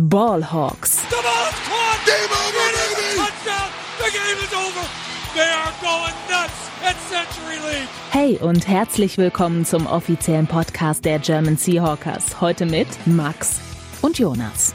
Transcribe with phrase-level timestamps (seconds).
[0.00, 1.02] Ballhawks.
[1.10, 2.06] The ball's caught.
[2.06, 3.18] Game over, baby.
[3.18, 3.68] Touchdown.
[3.98, 4.88] The game is over.
[5.34, 7.88] They are going nuts at Century League.
[8.10, 12.40] Hey und herzlich willkommen zum offiziellen Podcast der German Seahawkers.
[12.40, 13.60] Heute mit Max
[14.00, 14.72] und Jonas.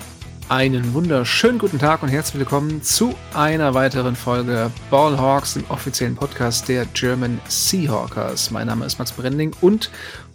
[0.49, 6.69] Einen wunderschönen guten Tag und herzlich willkommen zu einer weiteren Folge Ballhawks, dem offiziellen Podcast
[6.69, 8.51] der German Seahawkers.
[8.51, 9.89] Mein Name ist Max Brending und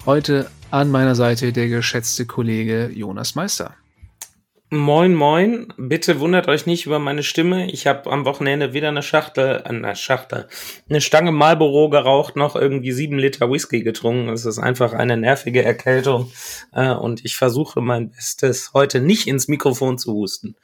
[0.07, 3.77] heute an meiner Seite der geschätzte Kollege Jonas Meister.
[4.75, 5.71] Moin, moin.
[5.77, 7.71] Bitte wundert euch nicht über meine Stimme.
[7.71, 10.49] Ich habe am Wochenende wieder eine Schachtel, äh, eine Schachtel,
[10.89, 14.31] eine Stange Marlboro geraucht, noch irgendwie sieben Liter Whisky getrunken.
[14.31, 16.33] Es ist einfach eine nervige Erkältung.
[16.73, 20.57] Äh, und ich versuche mein Bestes, heute nicht ins Mikrofon zu husten.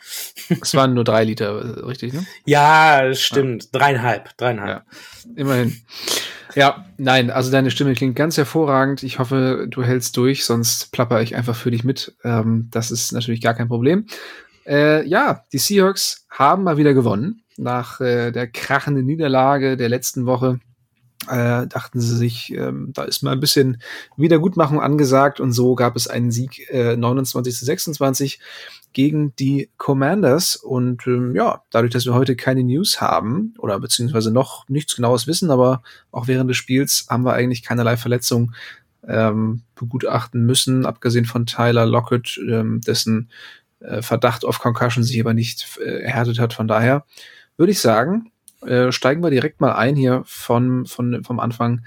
[0.63, 2.27] Es waren nur drei Liter, richtig, ne?
[2.47, 3.75] Ja, stimmt.
[3.75, 4.85] Dreieinhalb, dreieinhalb.
[4.87, 5.83] Ja, immerhin.
[6.59, 9.05] Ja, nein, also deine Stimme klingt ganz hervorragend.
[9.05, 12.17] Ich hoffe, du hältst durch, sonst plapper ich einfach für dich mit.
[12.25, 14.07] Ähm, das ist natürlich gar kein Problem.
[14.67, 17.45] Äh, ja, die Seahawks haben mal wieder gewonnen.
[17.59, 20.59] Nach äh, der krachenden Niederlage der letzten Woche
[21.27, 23.83] äh, dachten sie sich, ähm, da ist mal ein bisschen
[24.17, 28.39] Wiedergutmachung angesagt und so gab es einen Sieg äh, 29 zu 26
[28.93, 30.57] gegen die Commanders.
[30.57, 35.27] Und ähm, ja, dadurch, dass wir heute keine News haben oder beziehungsweise noch nichts genaues
[35.27, 38.53] wissen, aber auch während des Spiels haben wir eigentlich keinerlei Verletzung
[39.07, 43.31] ähm, begutachten müssen, abgesehen von Tyler Lockett, ähm, dessen
[43.81, 46.53] äh, Verdacht auf Concussion sich aber nicht äh, erhärtet hat.
[46.53, 47.05] Von daher
[47.57, 48.31] würde ich sagen,
[48.63, 51.85] äh, steigen wir direkt mal ein hier von, von, vom Anfang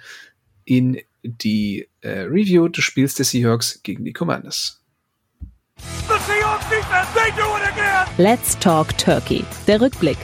[0.66, 4.82] in die äh, Review des Spiels der Seahawks gegen die Commanders.
[8.18, 9.44] Let's Talk Turkey.
[9.68, 10.18] Der Rückblick.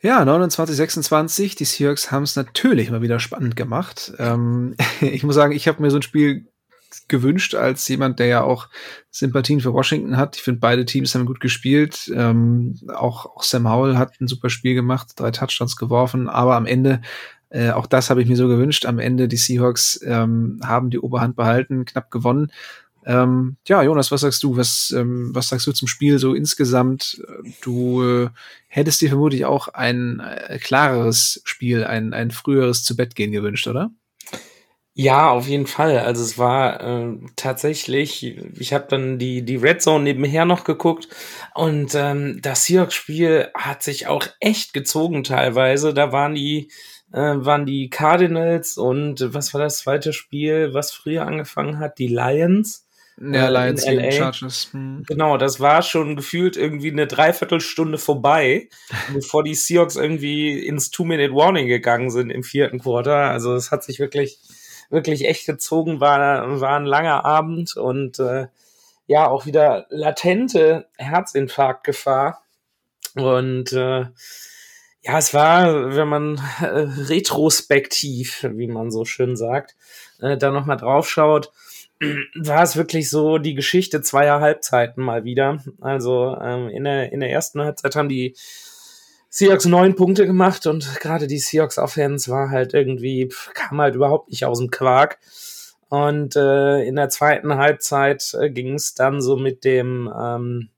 [0.00, 1.54] Ja, 29, 26.
[1.54, 4.12] Die Seahawks haben es natürlich mal wieder spannend gemacht.
[4.18, 6.46] Ähm, ich muss sagen, ich habe mir so ein Spiel
[7.08, 8.68] gewünscht als jemand, der ja auch
[9.10, 10.36] Sympathien für Washington hat.
[10.36, 12.10] Ich finde, beide Teams haben gut gespielt.
[12.14, 16.66] Ähm, auch, auch Sam Howell hat ein super Spiel gemacht, drei Touchdowns geworfen, aber am
[16.66, 17.00] Ende
[17.54, 18.84] äh, auch das habe ich mir so gewünscht.
[18.84, 22.50] Am Ende die Seahawks ähm, haben die Oberhand behalten, knapp gewonnen.
[23.06, 24.56] Ähm, ja, Jonas, was sagst du?
[24.56, 27.22] Was, ähm, was sagst du zum Spiel so insgesamt?
[27.62, 28.30] Du äh,
[28.66, 33.68] hättest dir vermutlich auch ein äh, klareres Spiel, ein, ein früheres zu Bett gehen gewünscht,
[33.68, 33.90] oder?
[34.96, 35.98] Ja, auf jeden Fall.
[35.98, 38.24] Also es war äh, tatsächlich,
[38.58, 41.08] ich habe dann die, die Red Zone nebenher noch geguckt
[41.52, 45.94] und ähm, das Seahawks-Spiel hat sich auch echt gezogen teilweise.
[45.94, 46.70] Da waren die,
[47.12, 51.98] äh, waren die Cardinals und was war das zweite Spiel, was früher angefangen hat?
[51.98, 52.86] Die Lions.
[53.20, 54.68] Ja, äh, Lions gegen Chargers.
[54.72, 55.02] Hm.
[55.08, 58.68] Genau, das war schon gefühlt irgendwie eine Dreiviertelstunde vorbei,
[59.12, 63.30] bevor die Seahawks irgendwie ins Two-Minute-Warning gegangen sind im vierten Quarter.
[63.30, 64.38] Also es hat sich wirklich,
[64.90, 68.48] wirklich echt gezogen, war, war ein langer Abend und äh,
[69.06, 72.42] ja, auch wieder latente Herzinfarktgefahr.
[73.14, 74.06] Und äh,
[75.02, 79.76] ja, es war, wenn man äh, retrospektiv, wie man so schön sagt,
[80.20, 81.52] äh, da nochmal drauf schaut,
[82.34, 85.62] war es wirklich so die Geschichte zweier Halbzeiten mal wieder.
[85.80, 88.34] Also ähm, in, der, in der ersten Halbzeit haben die
[89.36, 94.30] Seahawks neun Punkte gemacht und gerade die Seahawks Offense war halt irgendwie, kam halt überhaupt
[94.30, 95.18] nicht aus dem Quark.
[95.88, 100.68] Und äh, in der zweiten Halbzeit äh, ging es dann so mit dem ähm,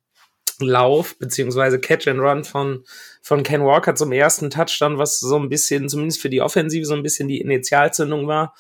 [0.58, 2.84] Lauf beziehungsweise Catch and Run von,
[3.20, 6.94] von Ken Walker zum ersten Touchdown, was so ein bisschen, zumindest für die Offensive, so
[6.94, 8.54] ein bisschen die Initialzündung war.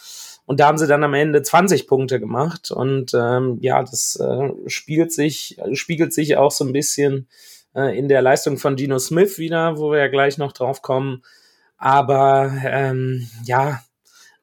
[0.44, 2.70] Und da haben sie dann am Ende 20 Punkte gemacht.
[2.70, 7.28] Und ähm, ja, das äh, spielt sich, spiegelt sich auch so ein bisschen
[7.76, 11.22] äh, in der Leistung von Gino Smith wieder, wo wir ja gleich noch drauf kommen.
[11.76, 13.82] Aber ähm, ja,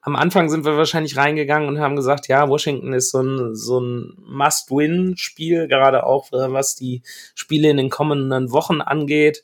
[0.02, 3.80] am Anfang sind wir wahrscheinlich reingegangen und haben gesagt, ja, Washington ist so ein, so
[3.80, 7.02] ein Must-Win-Spiel, gerade auch äh, was die
[7.34, 9.44] Spiele in den kommenden Wochen angeht.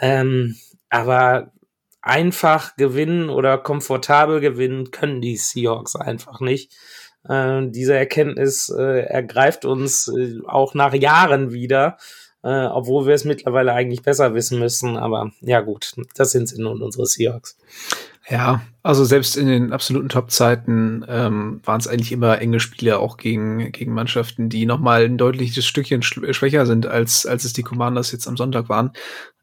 [0.00, 0.56] Ähm,
[0.88, 1.52] aber
[2.00, 6.72] einfach gewinnen oder komfortabel gewinnen können die Seahawks einfach nicht.
[7.28, 11.98] Äh, diese Erkenntnis äh, ergreift uns äh, auch nach Jahren wieder,
[12.42, 14.96] äh, obwohl wir es mittlerweile eigentlich besser wissen müssen.
[14.96, 17.56] Aber ja gut, das sind sie nun unsere Seahawks.
[18.30, 23.16] Ja, also selbst in den absoluten Top-Zeiten ähm, waren es eigentlich immer enge Spiele, auch
[23.16, 28.12] gegen, gegen Mannschaften, die nochmal ein deutliches Stückchen schwächer sind, als, als es die Commanders
[28.12, 28.92] jetzt am Sonntag waren.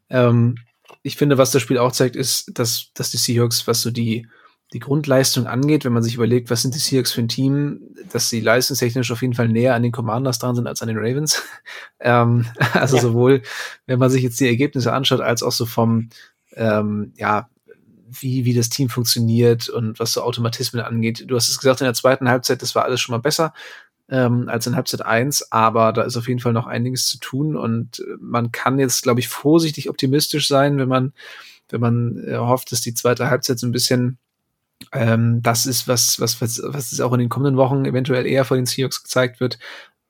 [0.08, 0.56] Ähm,
[1.02, 4.28] ich finde, was das Spiel auch zeigt, ist, dass, dass die Seahawks, was so die,
[4.72, 7.80] die Grundleistung angeht, wenn man sich überlegt, was sind die Seahawks für ein Team,
[8.12, 10.98] dass sie leistungstechnisch auf jeden Fall näher an den Commanders dran sind als an den
[10.98, 11.42] Ravens.
[12.00, 13.02] ähm, also ja.
[13.02, 13.42] sowohl,
[13.86, 16.08] wenn man sich jetzt die Ergebnisse anschaut, als auch so vom,
[16.54, 17.48] ähm, ja,
[18.08, 21.24] wie, wie das Team funktioniert und was so Automatismen angeht.
[21.26, 23.52] Du hast es gesagt, in der zweiten Halbzeit, das war alles schon mal besser.
[24.08, 27.56] ähm, als in Halbzeit 1, aber da ist auf jeden Fall noch einiges zu tun
[27.56, 31.12] und man kann jetzt, glaube ich, vorsichtig optimistisch sein, wenn man,
[31.68, 34.18] wenn man äh, hofft, dass die zweite Halbzeit so ein bisschen
[34.92, 38.44] ähm, das ist, was, was, was, was ist auch in den kommenden Wochen eventuell eher
[38.44, 39.58] von den Seahawks gezeigt wird.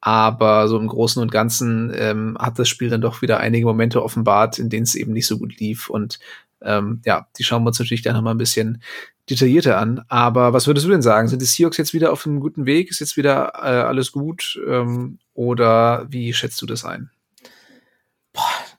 [0.00, 4.02] Aber so im Großen und Ganzen ähm, hat das Spiel dann doch wieder einige Momente
[4.02, 5.90] offenbart, in denen es eben nicht so gut lief.
[5.90, 6.20] Und
[6.62, 8.82] ähm, ja, die schauen wir uns natürlich dann nochmal ein bisschen
[9.28, 10.04] detaillierter an.
[10.08, 11.28] Aber was würdest du denn sagen?
[11.28, 12.90] Sind die Seahawks jetzt wieder auf einem guten Weg?
[12.90, 14.58] Ist jetzt wieder äh, alles gut?
[14.68, 17.10] Ähm, oder wie schätzt du das ein?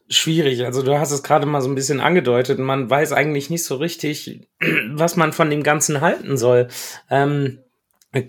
[0.09, 0.63] Schwierig.
[0.63, 2.59] Also du hast es gerade mal so ein bisschen angedeutet.
[2.59, 4.48] Man weiß eigentlich nicht so richtig,
[4.92, 6.69] was man von dem Ganzen halten soll.
[7.09, 7.59] Ähm,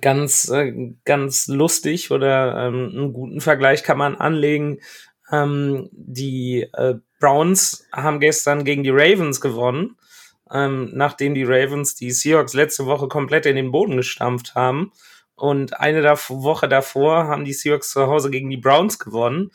[0.00, 4.80] ganz, äh, ganz lustig oder ähm, einen guten Vergleich kann man anlegen.
[5.30, 9.96] Ähm, die äh, Browns haben gestern gegen die Ravens gewonnen,
[10.50, 14.92] ähm, nachdem die Ravens die Seahawks letzte Woche komplett in den Boden gestampft haben.
[15.36, 19.52] Und eine Woche davor haben die Seahawks zu Hause gegen die Browns gewonnen.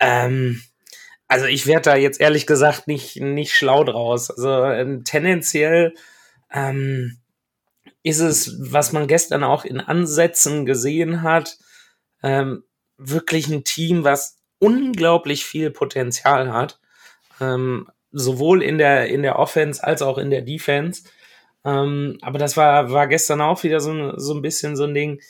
[0.00, 0.62] Ähm,
[1.30, 4.32] also ich werde da jetzt ehrlich gesagt nicht, nicht schlau draus.
[4.32, 5.94] Also ähm, tendenziell
[6.52, 7.18] ähm,
[8.02, 11.56] ist es, was man gestern auch in Ansätzen gesehen hat,
[12.24, 12.64] ähm,
[12.96, 16.80] wirklich ein Team, was unglaublich viel Potenzial hat.
[17.40, 21.04] Ähm, sowohl in der, in der Offense als auch in der Defense.
[21.64, 25.20] Ähm, aber das war, war gestern auch wieder so, so ein bisschen so ein Ding.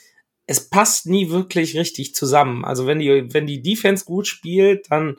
[0.47, 2.65] Es passt nie wirklich richtig zusammen.
[2.65, 5.19] Also wenn die, wenn die Defense gut spielt, dann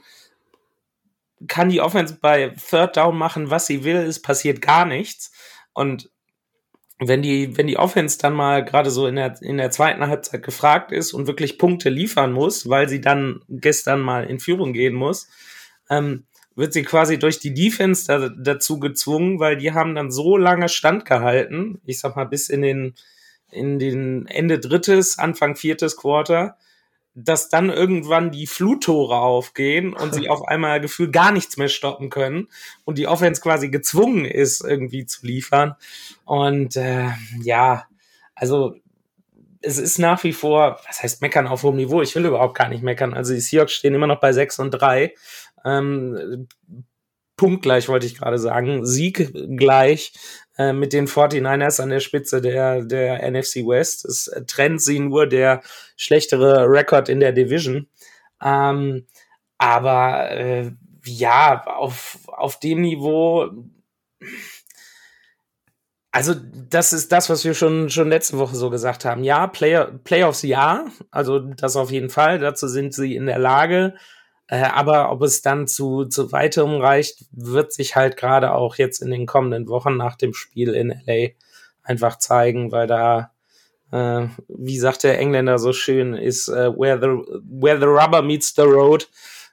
[1.47, 5.31] kann die Offense bei Third Down machen, was sie will, es passiert gar nichts.
[5.73, 6.09] Und
[6.99, 10.43] wenn die, wenn die Offense dann mal gerade so in der, in der zweiten Halbzeit
[10.43, 14.93] gefragt ist und wirklich Punkte liefern muss, weil sie dann gestern mal in Führung gehen
[14.93, 15.27] muss,
[15.89, 20.38] ähm, wird sie quasi durch die Defense da, dazu gezwungen, weil die haben dann so
[20.38, 22.93] lange standgehalten, ich sag mal bis in den,
[23.49, 26.57] in den Ende drittes, Anfang viertes Quarter,
[27.13, 32.10] dass dann irgendwann die Fluttore aufgehen und sie auf einmal gefühlt gar nichts mehr stoppen
[32.10, 32.48] können
[32.86, 35.75] und die Offense quasi gezwungen ist, irgendwie zu liefern.
[36.25, 37.10] Und äh,
[37.42, 37.86] ja,
[38.36, 38.75] also
[39.62, 42.02] es ist nach wie vor, was heißt meckern auf hohem Niveau?
[42.02, 43.13] Ich will überhaupt gar nicht meckern.
[43.13, 45.13] Also die Seahawks stehen immer noch bei 6 und 3.
[45.63, 46.48] Ähm,
[47.41, 50.13] punktgleich wollte ich gerade sagen, Sieg gleich
[50.59, 54.05] äh, mit den 49ers an der Spitze der, der NFC West.
[54.05, 55.63] Es trennt sie nur der
[55.97, 57.88] schlechtere Rekord in der Division.
[58.43, 59.07] Ähm,
[59.57, 60.71] aber äh,
[61.03, 63.49] ja, auf, auf dem Niveau
[66.13, 66.35] also,
[66.69, 69.23] das ist das, was wir schon, schon letzte Woche so gesagt haben.
[69.23, 72.38] Ja, Play Playoffs ja, also das auf jeden Fall.
[72.38, 73.95] Dazu sind sie in der Lage.
[74.51, 79.01] Äh, aber ob es dann zu, zu weiterem reicht, wird sich halt gerade auch jetzt
[79.01, 81.30] in den kommenden Wochen nach dem Spiel in LA
[81.83, 83.31] einfach zeigen, weil da,
[83.94, 88.53] äh, wie sagt der Engländer so schön, ist uh, where, the, where the rubber meets
[88.53, 89.07] the road.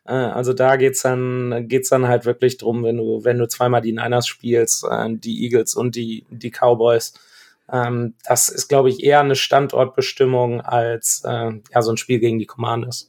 [0.04, 3.82] Äh, also da geht's dann, geht's dann halt wirklich drum, wenn du, wenn du zweimal
[3.82, 7.14] die Niners spielst, äh, die Eagles und die, die Cowboys.
[7.72, 12.40] Ähm, das ist, glaube ich, eher eine Standortbestimmung als äh, ja, so ein Spiel gegen
[12.40, 13.06] die Commanders.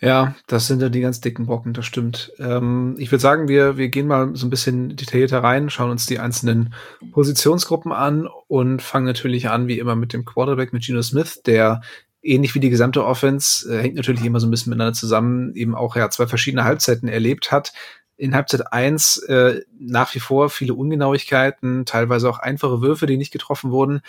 [0.00, 2.32] Ja, das sind ja die ganz dicken Brocken, das stimmt.
[2.38, 6.06] Ähm, ich würde sagen, wir, wir gehen mal so ein bisschen detaillierter rein, schauen uns
[6.06, 6.72] die einzelnen
[7.12, 11.80] Positionsgruppen an und fangen natürlich an, wie immer, mit dem Quarterback, mit Geno Smith, der
[12.22, 15.74] ähnlich wie die gesamte Offense, äh, hängt natürlich immer so ein bisschen miteinander zusammen, eben
[15.74, 17.72] auch ja zwei verschiedene Halbzeiten erlebt hat.
[18.16, 23.32] In Halbzeit eins äh, nach wie vor viele Ungenauigkeiten, teilweise auch einfache Würfe, die nicht
[23.32, 24.00] getroffen wurden.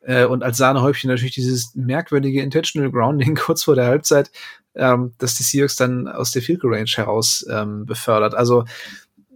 [0.00, 4.30] Äh, und als Sahnehäubchen natürlich dieses merkwürdige Intentional Grounding kurz vor der Halbzeit,
[4.74, 8.34] ähm, dass die Seahawks dann aus der Field Range heraus ähm, befördert.
[8.34, 8.64] Also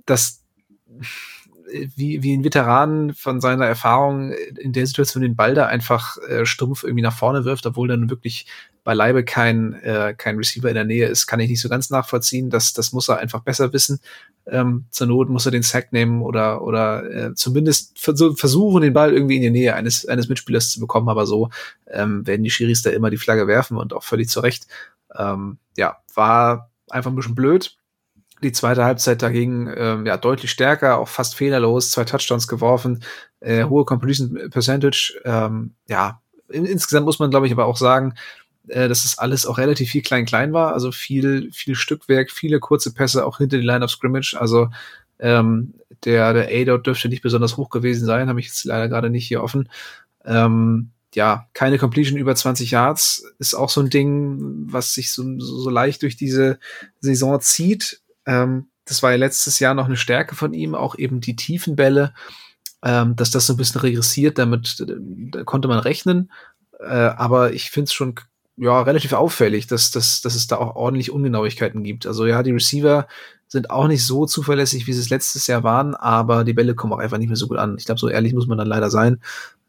[0.07, 0.43] das
[1.71, 6.47] wie, wie ein Veteran von seiner Erfahrung in der Situation den Ball da einfach äh,
[6.47, 8.47] stumpf irgendwie nach vorne wirft, obwohl dann wirklich
[8.85, 12.49] beileibe kein, äh, kein Receiver in der Nähe ist, kann ich nicht so ganz nachvollziehen.
[12.49, 14.01] Das, das muss er einfach besser wissen.
[14.47, 19.13] Ähm, zur Not muss er den Sack nehmen oder, oder äh, zumindest versuchen, den Ball
[19.13, 21.11] irgendwie in die Nähe eines, eines Mitspielers zu bekommen.
[21.11, 21.51] Aber so
[21.87, 24.67] ähm, werden die Schiris da immer die Flagge werfen und auch völlig zu Recht.
[25.17, 27.77] Ähm, ja, war einfach ein bisschen blöd.
[28.43, 33.03] Die zweite Halbzeit dagegen ähm, ja deutlich stärker, auch fast fehlerlos, zwei Touchdowns geworfen,
[33.41, 35.21] äh, hohe Completion Percentage.
[35.25, 38.15] Ähm, ja, in, insgesamt muss man, glaube ich, aber auch sagen,
[38.69, 42.95] äh, dass es alles auch relativ viel klein-klein war, also viel, viel Stückwerk, viele kurze
[42.95, 44.37] Pässe auch hinter die Line of Scrimmage.
[44.39, 44.69] Also
[45.19, 45.75] ähm,
[46.05, 49.27] der, der A-Dot dürfte nicht besonders hoch gewesen sein, habe ich jetzt leider gerade nicht
[49.27, 49.69] hier offen.
[50.25, 55.25] Ähm, ja, keine Completion über 20 Yards ist auch so ein Ding, was sich so,
[55.39, 56.59] so leicht durch diese
[57.01, 58.03] Saison zieht.
[58.27, 61.77] Ähm, das war ja letztes Jahr noch eine Stärke von ihm, auch eben die tiefen
[61.77, 62.15] Bälle,
[62.83, 66.31] ähm, dass das so ein bisschen regressiert, damit da konnte man rechnen.
[66.81, 68.15] Äh, aber ich finde es schon
[68.57, 72.07] ja relativ auffällig, dass, dass, dass es da auch ordentlich Ungenauigkeiten gibt.
[72.07, 73.07] Also ja, die Receiver
[73.47, 76.93] sind auch nicht so zuverlässig, wie sie es letztes Jahr waren, aber die Bälle kommen
[76.93, 77.77] auch einfach nicht mehr so gut an.
[77.79, 79.21] Ich glaube, so ehrlich muss man dann leider sein.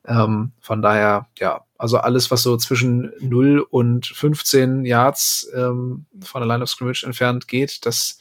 [0.06, 6.42] Ähm, von daher, ja, also alles, was so zwischen 0 und 15 Yards ähm, von
[6.42, 8.18] der Line of Scrimmage entfernt geht, das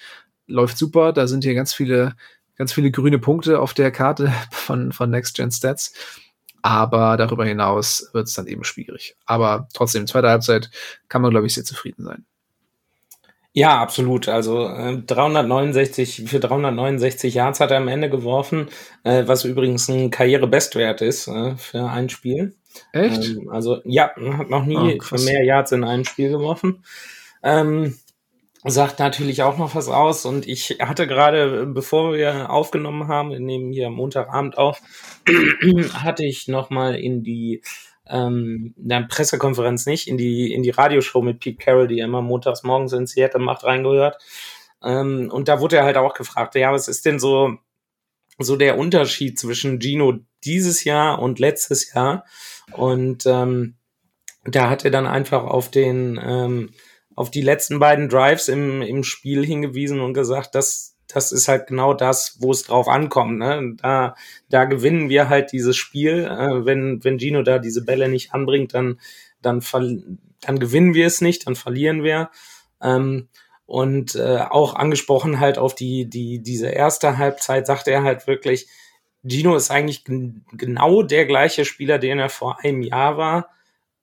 [0.46, 1.12] läuft super.
[1.12, 2.14] Da sind hier ganz viele,
[2.56, 5.92] ganz viele grüne Punkte auf der Karte von, von Next Gen Stats.
[6.62, 9.16] Aber darüber hinaus wird es dann eben schwierig.
[9.26, 10.70] Aber trotzdem, zweite Halbzeit
[11.08, 12.26] kann man, glaube ich, sehr zufrieden sein.
[13.52, 14.28] Ja, absolut.
[14.28, 18.68] Also äh, 369 für 369 Yards hat er am Ende geworfen,
[19.04, 22.54] äh, was übrigens ein Karrierebestwert ist äh, für ein Spiel.
[22.92, 23.28] Echt?
[23.28, 26.84] Ähm, also ja, hat noch nie oh, mehr Yards in einem Spiel geworfen.
[27.42, 27.98] Ähm,
[28.64, 30.24] sagt natürlich auch noch was aus.
[30.26, 34.80] Und ich hatte gerade, bevor wir aufgenommen haben, wir nehmen hier Montagabend auf,
[35.94, 37.62] hatte ich noch mal in die
[38.08, 42.06] ähm, in der Pressekonferenz nicht, in die, in die Radioshow mit Pete Carroll, die er
[42.06, 44.18] immer montags morgens in Seattle macht, reingehört.
[44.82, 47.56] Ähm, und da wurde er halt auch gefragt, ja, was ist denn so,
[48.38, 52.24] so der Unterschied zwischen Gino dieses Jahr und letztes Jahr?
[52.72, 53.76] Und ähm,
[54.44, 56.70] da hat er dann einfach auf den, ähm,
[57.14, 61.66] auf die letzten beiden Drives im, im Spiel hingewiesen und gesagt, dass das ist halt
[61.66, 63.38] genau das, wo es drauf ankommt.
[63.38, 63.74] Ne?
[63.80, 64.14] Da,
[64.50, 66.24] da gewinnen wir halt dieses Spiel.
[66.24, 69.00] Äh, wenn, wenn Gino da diese Bälle nicht anbringt, dann,
[69.40, 69.62] dann,
[70.40, 72.30] dann gewinnen wir es nicht, dann verlieren wir.
[72.82, 73.28] Ähm,
[73.64, 78.68] und äh, auch angesprochen halt auf die, die, diese erste Halbzeit, sagte er halt wirklich,
[79.24, 83.50] Gino ist eigentlich genau der gleiche Spieler, den er vor einem Jahr war.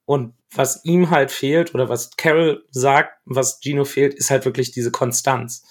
[0.06, 4.72] Und was ihm halt fehlt oder was Carol sagt, was Gino fehlt, ist halt wirklich
[4.72, 5.64] diese Konstanz.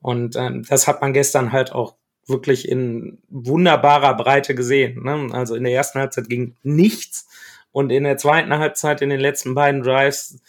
[0.00, 1.94] Und ähm, das hat man gestern halt auch
[2.26, 5.02] wirklich in wunderbarer Breite gesehen.
[5.02, 5.28] Ne?
[5.32, 7.28] Also in der ersten Halbzeit ging nichts
[7.72, 10.40] und in der zweiten Halbzeit, in den letzten beiden Drives,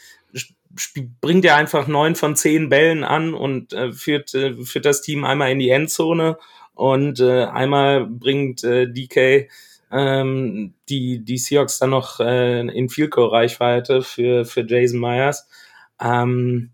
[1.19, 5.25] bringt er einfach neun von zehn Bällen an und äh, führt, äh, führt das Team
[5.25, 6.37] einmal in die Endzone
[6.73, 9.49] und äh, einmal bringt äh, DK
[9.91, 15.47] ähm, die, die Seahawks dann noch äh, in Field Goal Reichweite für, für Jason Myers.
[16.01, 16.71] Ähm,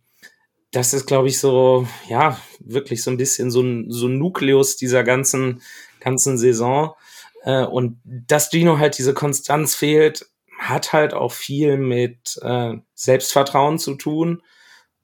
[0.77, 4.75] das ist, glaube ich, so, ja, wirklich so ein bisschen so ein, so ein Nukleus
[4.75, 5.63] dieser ganzen,
[5.99, 6.93] ganzen Saison.
[7.41, 10.27] Äh, und dass Gino halt diese Konstanz fehlt,
[10.59, 14.43] hat halt auch viel mit äh, Selbstvertrauen zu tun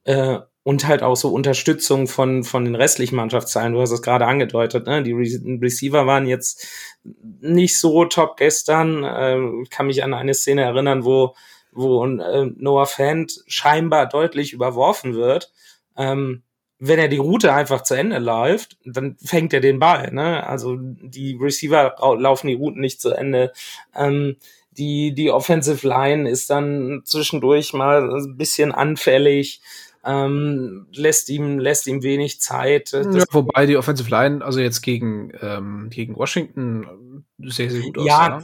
[0.04, 3.72] äh, und halt auch so Unterstützung von, von den restlichen Mannschaftsteilen.
[3.72, 5.02] Du hast es gerade angedeutet, ne?
[5.02, 6.68] die Re Receiver waren jetzt
[7.02, 9.02] nicht so top gestern.
[9.02, 11.34] Äh, kann mich an eine Szene erinnern, wo
[11.72, 15.50] wo äh, Noah Fant scheinbar deutlich überworfen wird.
[15.96, 16.42] Ähm,
[16.78, 20.12] wenn er die Route einfach zu Ende läuft, dann fängt er den Ball.
[20.12, 20.46] Ne?
[20.46, 23.52] Also die Receiver laufen die Routen nicht zu Ende.
[23.94, 24.36] Ähm,
[24.72, 29.60] die, die Offensive Line ist dann zwischendurch mal ein bisschen anfällig.
[30.04, 32.92] Ähm, lässt ihm lässt ihm wenig Zeit.
[32.92, 38.42] Ja, wobei die Offensive Line also jetzt gegen ähm, gegen Washington sehr sehr gut aussah.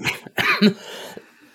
[0.62, 0.70] Ja.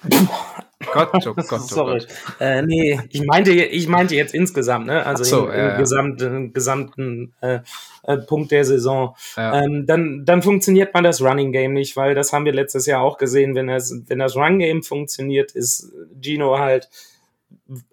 [0.92, 2.00] Gott, oh Gott, oh Sorry.
[2.00, 2.08] Gott.
[2.40, 5.06] Äh, nee, ich meinte, ich meinte jetzt insgesamt, ne?
[5.06, 7.60] Also so, im, im ja, gesamten, gesamten äh,
[8.04, 9.16] äh, Punkt der Saison.
[9.38, 9.62] Ja.
[9.62, 13.02] Ähm, dann, dann funktioniert man das Running Game nicht, weil das haben wir letztes Jahr
[13.02, 13.56] auch gesehen.
[13.56, 16.90] Wenn das, wenn das Run Game funktioniert, ist Gino halt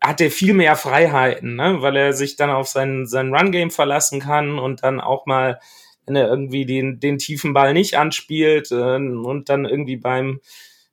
[0.01, 1.77] hat er viel mehr Freiheiten, ne?
[1.81, 5.61] weil er sich dann auf sein, sein Run-Game verlassen kann und dann auch mal,
[6.05, 10.41] wenn er irgendwie den, den tiefen Ball nicht anspielt äh, und dann irgendwie beim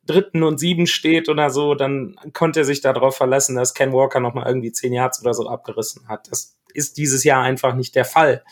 [0.09, 4.19] dritten und sieben steht oder so, dann konnte er sich darauf verlassen, dass Ken Walker
[4.19, 6.31] nochmal irgendwie zehn Yards oder so abgerissen hat.
[6.31, 8.43] Das ist dieses Jahr einfach nicht der Fall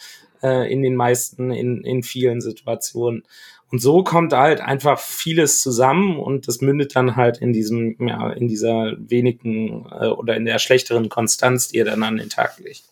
[0.44, 3.24] äh, in den meisten, in, in vielen Situationen.
[3.70, 8.32] Und so kommt halt einfach vieles zusammen und das mündet dann halt in diesem, ja,
[8.32, 12.60] in dieser wenigen äh, oder in der schlechteren Konstanz, die er dann an den Tag
[12.60, 12.84] legt.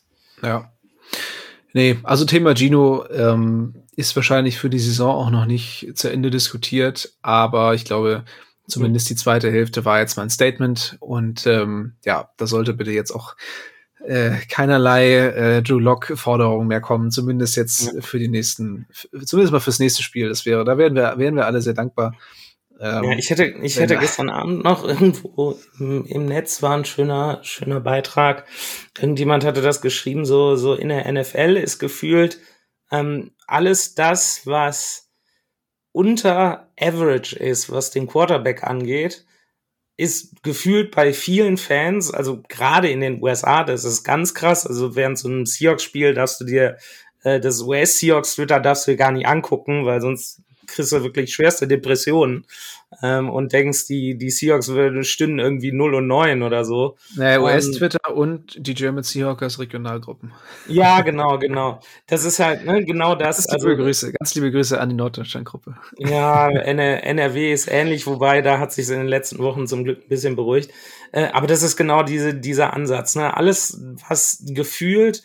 [0.43, 0.71] Ja.
[1.71, 6.29] Nee, also Thema Gino ähm, ist wahrscheinlich für die Saison auch noch nicht zu Ende
[6.29, 8.25] diskutiert, aber ich glaube,
[8.67, 12.91] Zumindest die zweite Hälfte war jetzt mal ein Statement und ähm, ja, da sollte bitte
[12.91, 13.35] jetzt auch
[14.03, 18.01] äh, keinerlei äh, Drew Lock Forderungen mehr kommen, zumindest jetzt ja.
[18.01, 18.87] für die nächsten,
[19.25, 20.29] zumindest mal fürs nächste Spiel.
[20.29, 22.15] Das wäre, da wären wir, wären wir alle sehr dankbar.
[22.79, 26.85] Ähm, ja, ich hätte, ich hätte gestern Abend noch irgendwo im, im, Netz war ein
[26.85, 28.45] schöner, schöner Beitrag.
[28.99, 32.39] Irgendjemand hatte das geschrieben, so, so in der NFL ist gefühlt
[32.91, 35.04] ähm, alles das, was
[35.95, 39.25] unter Average ist, was den Quarterback angeht,
[39.95, 44.67] ist gefühlt bei vielen Fans, also gerade in den USA, das ist ganz krass.
[44.67, 46.77] Also während so einem Seahawks-Spiel darfst du dir
[47.23, 51.67] äh, das US-Seahawks-Twitter darfst du dir gar nicht angucken, weil sonst kriegst du wirklich schwerste
[51.67, 52.45] Depressionen
[53.01, 56.97] ähm, und denkst, die, die Seahawks würden stünden irgendwie 0 und 9 oder so.
[57.15, 60.33] Naja, US-Twitter ähm, und die German Seahawkers Regionalgruppen.
[60.67, 61.79] Ja, genau, genau.
[62.07, 63.47] Das ist halt ne, genau das.
[63.47, 65.75] Ganz liebe also, Grüße, ganz liebe Grüße an die Norddeutschland-Gruppe.
[65.97, 70.09] Ja, NRW ist ähnlich, wobei da hat sich in den letzten Wochen zum Glück ein
[70.09, 70.71] bisschen beruhigt.
[71.11, 73.15] Äh, aber das ist genau diese, dieser Ansatz.
[73.15, 73.35] Ne?
[73.35, 75.23] Alles, was gefühlt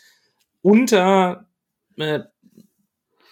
[0.61, 1.47] unter
[1.97, 2.19] äh,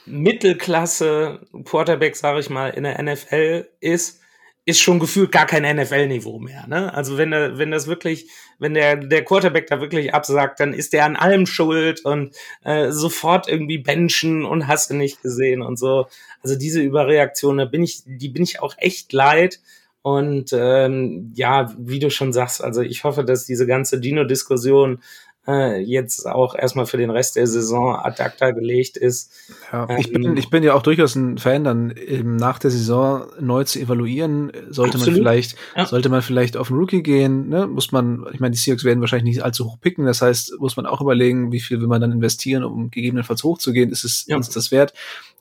[0.10, 4.20] Mittelklasse Quarterback, sage ich mal, in der NFL ist,
[4.66, 6.68] ist schon gefühlt gar kein NFL-Niveau mehr.
[6.68, 6.94] Ne?
[6.94, 10.94] Also wenn der, wenn das wirklich, wenn der der Quarterback da wirklich absagt, dann ist
[10.94, 15.80] der an allem schuld und äh, sofort irgendwie benchen und hast du nicht gesehen und
[15.80, 16.08] so.
[16.44, 19.60] Also diese Überreaktion, da bin ich, die bin ich auch echt leid.
[20.02, 25.02] Und ähm, ja, wie du schon sagst, also ich hoffe, dass diese ganze Dino-Diskussion
[25.50, 29.32] äh, jetzt auch erstmal für den Rest der Saison ad acta gelegt ist.
[29.72, 32.70] Ja, ähm, ich, bin, ich bin ja auch durchaus ein Fan, dann eben nach der
[32.70, 34.52] Saison neu zu evaluieren.
[34.70, 35.08] Sollte absolut.
[35.08, 35.86] man vielleicht, ja.
[35.86, 37.68] sollte man vielleicht auf einen Rookie gehen, ne?
[37.68, 40.78] Muss man, ich meine, die Seahawks werden wahrscheinlich nicht allzu hoch picken, das heißt, muss
[40.78, 44.36] man auch überlegen, wie viel will man dann investieren, um gegebenenfalls hochzugehen, ist es ja.
[44.38, 44.94] uns das wert?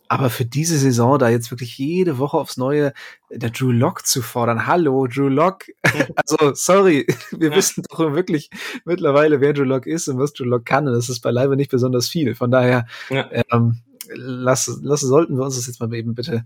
[0.08, 2.92] Aber für diese Saison da jetzt wirklich jede Woche aufs Neue
[3.30, 4.66] der Drew Lock zu fordern.
[4.66, 5.64] Hallo, Drew Lock.
[6.16, 7.56] also, sorry, wir ja.
[7.56, 8.50] wissen doch wirklich
[8.84, 10.88] mittlerweile, wer Drew Lock ist und was Drew Lock kann.
[10.88, 12.34] Und das ist beileibe nicht besonders viel.
[12.34, 13.28] Von daher, ja.
[13.52, 13.80] ähm,
[14.14, 16.44] lass, lass, sollten wir uns das jetzt mal eben bitte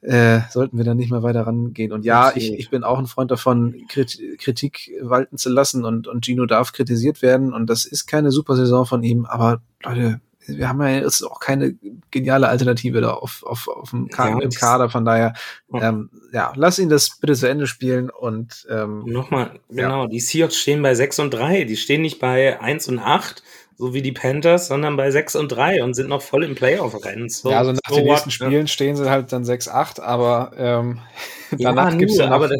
[0.00, 1.92] äh, sollten wir dann nicht mehr weiter rangehen.
[1.92, 6.24] Und ja, ich, ich bin auch ein Freund davon, Kritik walten zu lassen und, und
[6.24, 7.52] Gino darf kritisiert werden.
[7.52, 11.40] Und das ist keine super Saison von ihm, aber Leute, wir haben ja jetzt auch
[11.40, 11.76] keine
[12.10, 15.34] geniale Alternative da auf, auf, auf dem Kader, ja, im Kader, von daher,
[15.72, 20.08] ähm, ja, lass ihn das bitte zu Ende spielen und ähm, nochmal, genau, ja.
[20.08, 23.42] die Seahawks stehen bei 6 und 3, die stehen nicht bei 1 und 8,
[23.78, 27.28] so wie die Panthers, sondern bei 6 und 3 und sind noch voll im Playoff-Rennen.
[27.28, 28.66] So, ja, also nach so den nächsten Spielen ja.
[28.66, 31.00] stehen sie halt dann 6, 8, aber ähm,
[31.58, 32.50] danach ja, gibt's ja noch,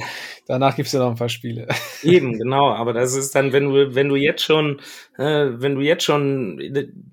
[0.47, 1.67] danach gibt's ja noch ein paar Spiele.
[2.05, 4.81] Eben, genau, aber das ist dann, wenn du, wenn du jetzt schon,
[5.17, 6.57] äh, wenn du jetzt schon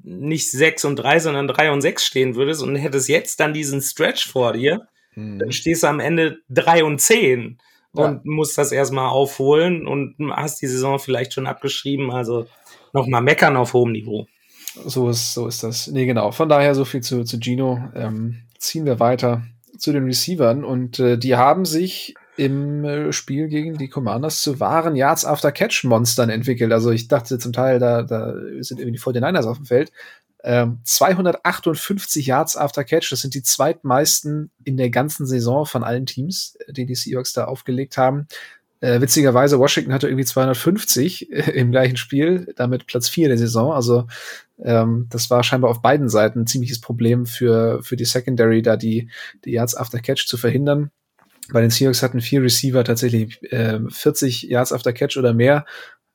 [0.03, 3.81] nicht 6 und 3, sondern 3 und 6 stehen würdest und hättest jetzt dann diesen
[3.81, 5.39] Stretch vor dir, hm.
[5.39, 7.57] dann stehst du am Ende 3 und 10
[7.93, 8.21] und ja.
[8.23, 12.45] musst das erstmal aufholen und hast die Saison vielleicht schon abgeschrieben, also
[12.95, 14.25] nochmal meckern auf hohem Niveau.
[14.85, 15.87] So ist, so ist das.
[15.87, 16.31] Nee, genau.
[16.31, 17.79] Von daher so viel zu, zu Gino.
[17.95, 19.43] Ähm, ziehen wir weiter
[19.77, 24.59] zu den Receivern und äh, die haben sich im äh, Spiel gegen die Commanders zu
[24.59, 26.71] wahren Yards After Catch Monstern entwickelt.
[26.73, 29.91] Also ich dachte zum Teil, da, da sind irgendwie die 49ers auf dem Feld.
[30.43, 36.05] Ähm, 258 Yards After Catch, das sind die zweitmeisten in der ganzen Saison von allen
[36.05, 38.27] Teams, äh, die die Seahawks da aufgelegt haben.
[38.81, 43.71] Äh, witzigerweise, Washington hatte irgendwie 250 äh, im gleichen Spiel, damit Platz 4 der Saison.
[43.73, 44.07] Also
[44.63, 48.75] ähm, das war scheinbar auf beiden Seiten ein ziemliches Problem für, für die Secondary, da
[48.75, 49.09] die,
[49.45, 50.91] die Yards after Catch zu verhindern.
[51.51, 55.65] Bei den Seahawks hatten vier Receiver tatsächlich äh, 40 Yards after Catch oder mehr.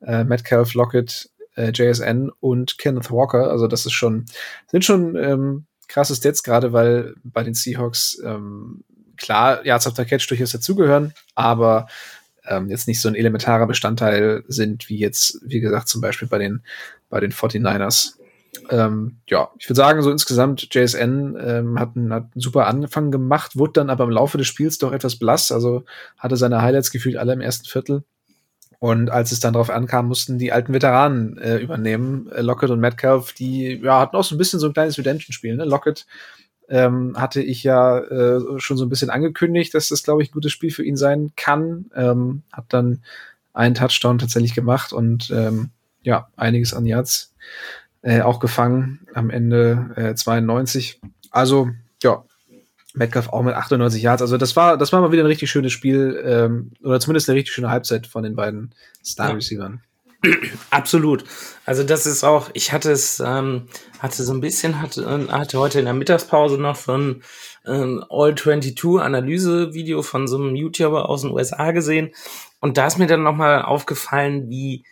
[0.01, 3.49] Äh, Metcalf, Lockett, äh, JSN und Kenneth Walker.
[3.49, 4.25] Also das ist schon,
[4.67, 8.83] sind schon ähm, krasse Stats, gerade weil bei den Seahawks ähm,
[9.17, 11.87] klar Yards after Catch durchaus dazugehören, aber
[12.47, 16.37] ähm, jetzt nicht so ein elementarer Bestandteil sind, wie jetzt, wie gesagt, zum Beispiel bei
[16.37, 16.63] den,
[17.09, 18.13] bei den 49ers.
[18.69, 23.11] Ähm, ja, ich würde sagen, so insgesamt, JSN ähm, hat, einen, hat einen super Anfang
[23.11, 25.83] gemacht, wurde dann aber im Laufe des Spiels doch etwas blass, also
[26.17, 28.03] hatte seine Highlights gefühlt alle im ersten Viertel.
[28.79, 32.27] Und als es dann darauf ankam, mussten die alten Veteranen äh, übernehmen.
[32.35, 35.55] Lockett und Metcalf, die ja, hatten auch so ein bisschen so ein kleines Redemption-Spiel.
[35.55, 35.65] Ne?
[35.65, 36.07] Lockett
[36.71, 40.33] ähm, hatte ich ja äh, schon so ein bisschen angekündigt, dass das, glaube ich, ein
[40.33, 41.91] gutes Spiel für ihn sein kann.
[41.93, 43.03] Ähm, hat dann
[43.53, 47.35] einen Touchdown tatsächlich gemacht und ähm, ja, einiges an Yards
[48.01, 49.05] äh, auch gefangen.
[49.13, 51.01] Am Ende äh, 92.
[51.29, 51.69] Also,
[52.01, 52.23] ja,
[52.93, 54.21] Metcalf auch mit 98 Yards.
[54.21, 57.37] Also das war, das war mal wieder ein richtig schönes Spiel, ähm, oder zumindest eine
[57.37, 59.81] richtig schöne Halbzeit von den beiden Star-Receivern.
[60.69, 61.23] Absolut.
[61.65, 63.67] Also das ist auch, ich hatte es, ähm,
[63.99, 67.23] hatte so ein bisschen, hatte, hatte heute in der Mittagspause noch so ein
[67.65, 72.11] ähm, All-22-Analyse-Video von so einem YouTuber aus den USA gesehen.
[72.59, 74.83] Und da ist mir dann nochmal aufgefallen, wie,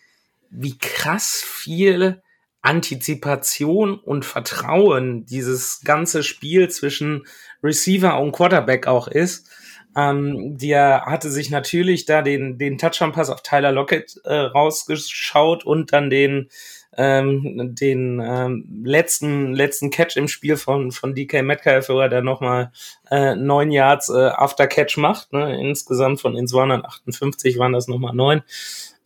[0.49, 2.21] wie krass viel
[2.61, 7.25] Antizipation und Vertrauen dieses ganze Spiel zwischen
[7.63, 9.49] Receiver und Quarterback auch ist.
[9.95, 15.91] Ähm, der hatte sich natürlich da den, den Touchdown-Pass auf Tyler Lockett äh, rausgeschaut und
[15.93, 16.49] dann den,
[16.95, 22.25] ähm, den ähm, letzten, letzten Catch im Spiel von, von DK Metcalf, wo er dann
[22.25, 22.71] nochmal
[23.09, 25.33] äh, neun Yards äh, After Catch macht.
[25.33, 25.59] Ne?
[25.59, 28.43] Insgesamt von den 258 waren das nochmal neun.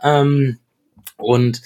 [0.02, 0.60] Ähm,
[1.18, 1.62] und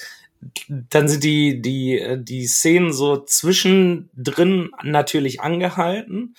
[0.69, 6.35] dann sind die, die, die Szenen so zwischendrin natürlich angehalten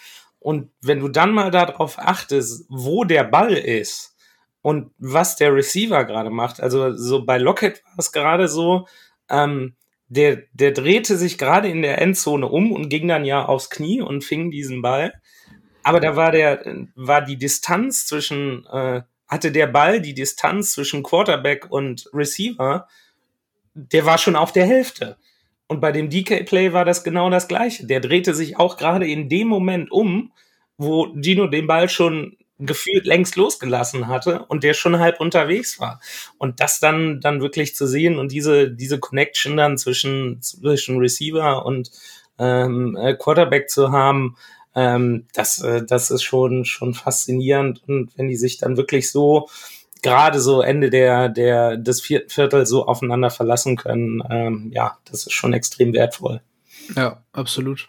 [0.48, 4.16] Und wenn du dann mal darauf achtest, wo der Ball ist
[4.62, 8.88] und was der Receiver gerade macht, also so bei Lockett war es gerade so,
[9.28, 9.74] ähm,
[10.08, 14.00] der, der drehte sich gerade in der Endzone um und ging dann ja aufs Knie
[14.00, 15.12] und fing diesen Ball.
[15.82, 21.02] Aber da war der, war die Distanz zwischen, äh, hatte der Ball die Distanz zwischen
[21.02, 22.88] Quarterback und Receiver,
[23.74, 25.18] der war schon auf der Hälfte.
[25.68, 27.87] Und bei dem DK-Play war das genau das Gleiche.
[27.87, 30.33] Der drehte sich auch gerade in dem Moment um,
[30.78, 36.00] wo Gino den Ball schon gefühlt längst losgelassen hatte und der schon halb unterwegs war.
[36.38, 41.64] Und das dann, dann wirklich zu sehen und diese, diese Connection dann zwischen, zwischen Receiver
[41.64, 41.90] und
[42.38, 44.37] ähm, äh, Quarterback zu haben,
[44.74, 47.83] ähm, das, äh, das ist schon, schon faszinierend.
[47.87, 49.48] Und wenn die sich dann wirklich so
[50.02, 55.26] gerade so Ende der, der, des vierten Viertels so aufeinander verlassen können, ähm, ja, das
[55.26, 56.40] ist schon extrem wertvoll.
[56.96, 57.87] Ja, absolut.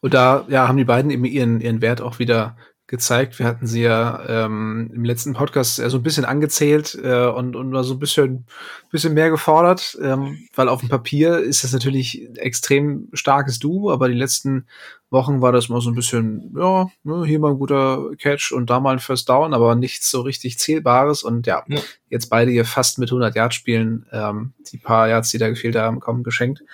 [0.00, 2.56] Und da ja, haben die beiden eben ihren, ihren Wert auch wieder
[2.90, 3.38] gezeigt.
[3.38, 7.70] Wir hatten sie ja ähm, im letzten Podcast so ein bisschen angezählt äh, und, und
[7.70, 8.46] mal so ein bisschen,
[8.90, 14.08] bisschen mehr gefordert, ähm, weil auf dem Papier ist das natürlich extrem starkes Duo, aber
[14.08, 14.66] die letzten
[15.08, 18.70] Wochen war das mal so ein bisschen, ja, ne, hier mal ein guter Catch und
[18.70, 21.78] da mal ein First Down, aber nichts so richtig Zählbares und ja, ja.
[22.08, 25.76] jetzt beide hier fast mit 100 Yards spielen, ähm, die paar Yards, die da gefehlt
[25.76, 26.64] haben, kommen geschenkt.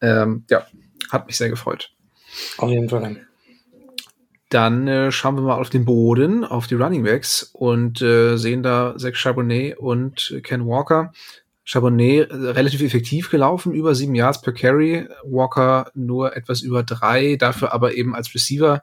[0.00, 0.64] Ähm, ja,
[1.10, 1.90] hat mich sehr gefreut.
[2.58, 3.27] Auf jeden Fall.
[4.48, 8.62] Dann äh, schauen wir mal auf den Boden, auf die Running Backs und äh, sehen
[8.62, 11.12] da Zach Charbonnet und Ken Walker.
[11.64, 15.06] Charbonnet äh, relativ effektiv gelaufen, über sieben Yards per Carry.
[15.22, 18.82] Walker nur etwas über drei, dafür aber eben als Receiver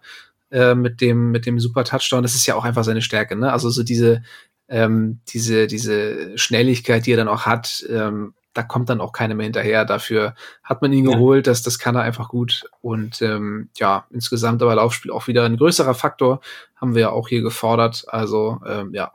[0.51, 2.21] äh, mit dem mit dem super Touchdown.
[2.21, 3.51] Das ist ja auch einfach seine Stärke, ne?
[3.51, 4.21] Also so diese
[4.67, 9.35] ähm, diese diese Schnelligkeit, die er dann auch hat, ähm, da kommt dann auch keiner
[9.35, 9.85] mehr hinterher.
[9.85, 11.11] Dafür hat man ihn ja.
[11.11, 12.69] geholt, das, das kann er einfach gut.
[12.81, 16.39] Und ähm, ja, insgesamt aber Laufspiel auch wieder ein größerer Faktor,
[16.75, 18.05] haben wir ja auch hier gefordert.
[18.07, 19.11] Also ähm, ja,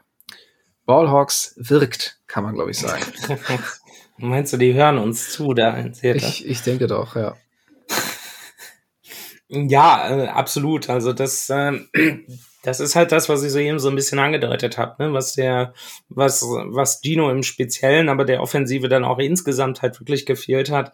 [0.85, 3.03] Ballhawks wirkt, kann man glaube ich sagen.
[4.19, 7.35] Meinst du, die hören uns zu da in Ich, ich denke doch, ja.
[9.53, 10.89] Ja, äh, absolut.
[10.89, 11.73] Also das, äh,
[12.63, 15.13] das ist halt das, was ich so eben so ein bisschen angedeutet habe, ne?
[15.13, 15.73] was der,
[16.09, 20.93] was, was Gino im Speziellen, aber der Offensive dann auch insgesamt halt wirklich gefehlt hat,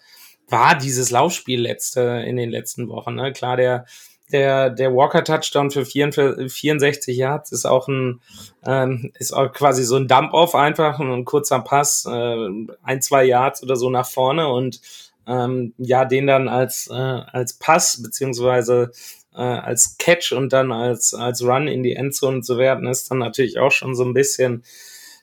[0.48, 3.16] war dieses Laufspiel letzte in den letzten Wochen.
[3.16, 3.33] Ne?
[3.33, 3.87] Klar, der,
[4.31, 8.20] der, der Walker-Touchdown für 64 Yards ist auch ein,
[8.64, 12.48] ähm, ist auch quasi so ein Dump-Off einfach, ein kurzer Pass, äh,
[12.83, 14.81] ein, zwei Yards oder so nach vorne und
[15.29, 18.92] ähm, ja, den dann als, äh, als Pass beziehungsweise
[19.37, 23.18] äh, als Catch und dann als, als Run in die Endzone zu werden, ist dann
[23.18, 24.64] natürlich auch schon so ein bisschen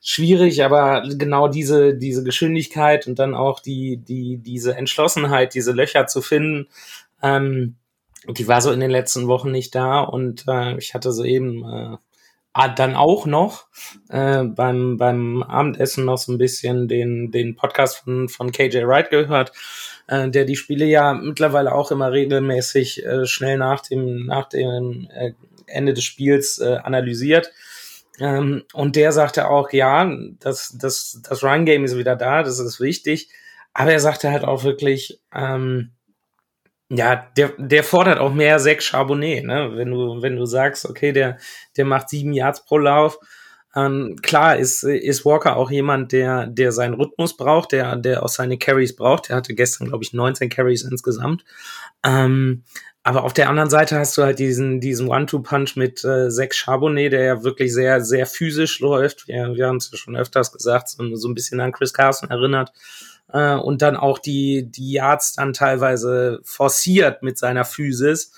[0.02, 6.08] schwierig, aber genau diese, diese Geschwindigkeit und dann auch die, die, diese Entschlossenheit, diese Löcher
[6.08, 6.67] zu finden,
[7.21, 7.76] ähm,
[8.28, 10.02] die war so in den letzten Wochen nicht da.
[10.02, 11.97] Und äh, ich hatte so eben äh,
[12.54, 13.67] ah, dann auch noch
[14.10, 19.10] äh, beim, beim Abendessen noch so ein bisschen den, den Podcast von, von KJ Wright
[19.10, 19.52] gehört
[20.08, 25.08] äh, der die Spiele ja mittlerweile auch immer regelmäßig äh, schnell nach dem, nach dem
[25.13, 25.34] äh,
[25.68, 27.52] Ende des Spiels äh, analysiert.
[28.20, 32.80] Ähm, und der sagte auch, ja, das, das, das Run-Game ist wieder da, das ist
[32.80, 33.30] wichtig.
[33.74, 35.92] Aber er sagte halt auch wirklich, ähm,
[36.89, 39.72] ja, der, der fordert auch mehr Sechs Charbonnet, ne?
[39.76, 41.38] Wenn du, wenn du sagst, okay, der,
[41.76, 43.18] der macht sieben Yards pro Lauf,
[43.76, 48.30] ähm, klar ist, ist Walker auch jemand, der, der seinen Rhythmus braucht, der, der auch
[48.30, 49.30] seine Carries braucht.
[49.30, 51.44] Er hatte gestern, glaube ich, 19 Carries insgesamt.
[52.06, 52.64] Ähm,
[53.02, 57.12] aber auf der anderen Seite hast du halt diesen, diesen One-Two-Punch mit äh, Zach Charbonnet,
[57.12, 59.28] der ja wirklich sehr, sehr physisch läuft.
[59.28, 62.30] Wir, wir haben es ja schon öfters gesagt, so, so ein bisschen an Chris Carson
[62.30, 62.72] erinnert.
[63.28, 68.32] Äh, und dann auch die, die Yards dann teilweise forciert mit seiner Physis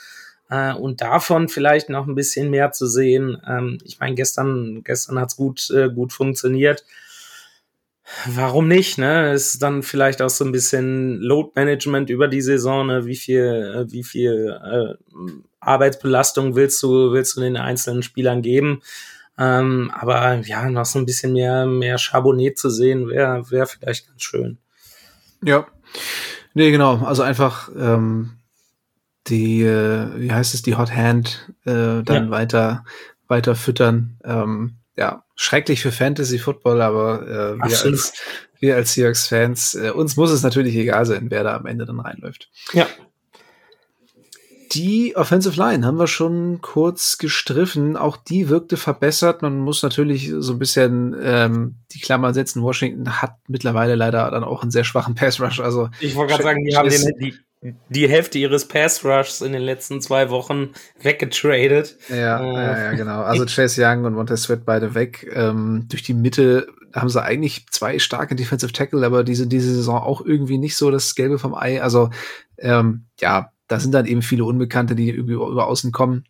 [0.49, 3.41] äh, und davon vielleicht noch ein bisschen mehr zu sehen.
[3.47, 6.85] Ähm, ich meine, gestern, gestern hat's gut, äh, gut funktioniert.
[8.27, 8.99] Warum nicht?
[8.99, 9.33] Ne?
[9.33, 12.85] Ist dann vielleicht auch so ein bisschen Load Management über die Saison.
[12.85, 13.05] Ne?
[13.05, 18.81] Wie viel, äh, wie viel äh, Arbeitsbelastung willst du, willst du den einzelnen Spielern geben?
[19.37, 24.07] Ähm, aber ja, noch so ein bisschen mehr, mehr Charbonnet zu sehen, wäre wäre vielleicht
[24.07, 24.59] ganz schön.
[25.43, 25.67] Ja.
[26.53, 27.03] Nee, genau.
[27.03, 28.37] Also einfach ähm,
[29.27, 32.29] die, äh, wie heißt es, die Hot Hand äh, dann ja.
[32.29, 32.85] weiter,
[33.27, 34.17] weiter füttern.
[34.23, 38.13] Ähm, ja, schrecklich für Fantasy Football, aber äh, wir, als,
[38.59, 41.99] wir als Seahawks-Fans, äh, uns muss es natürlich egal sein, wer da am Ende dann
[41.99, 42.49] reinläuft.
[42.73, 42.87] Ja.
[44.71, 47.95] Die Offensive Line haben wir schon kurz gestriffen.
[47.95, 49.41] Auch die wirkte verbessert.
[49.41, 52.61] Man muss natürlich so ein bisschen ähm, die Klammer setzen.
[52.61, 55.59] Washington hat mittlerweile leider dann auch einen sehr schwachen Pass Rush.
[55.59, 57.35] Also ich wollte gerade sagen, die haben den, die,
[57.89, 60.69] die Hälfte ihres Pass Rushs in den letzten zwei Wochen
[61.01, 61.97] weggetradet.
[62.09, 63.21] Ja, äh, ja, ja, genau.
[63.21, 65.29] Also Chase Young und Montez Sweat beide weg.
[65.33, 70.01] Ähm, durch die Mitte haben sie eigentlich zwei starke Defensive Tackle, aber diese, diese Saison
[70.01, 71.81] auch irgendwie nicht so das Gelbe vom Ei.
[71.81, 72.09] Also
[72.57, 76.25] ähm, ja, da sind dann eben viele Unbekannte, die über, über außen kommen.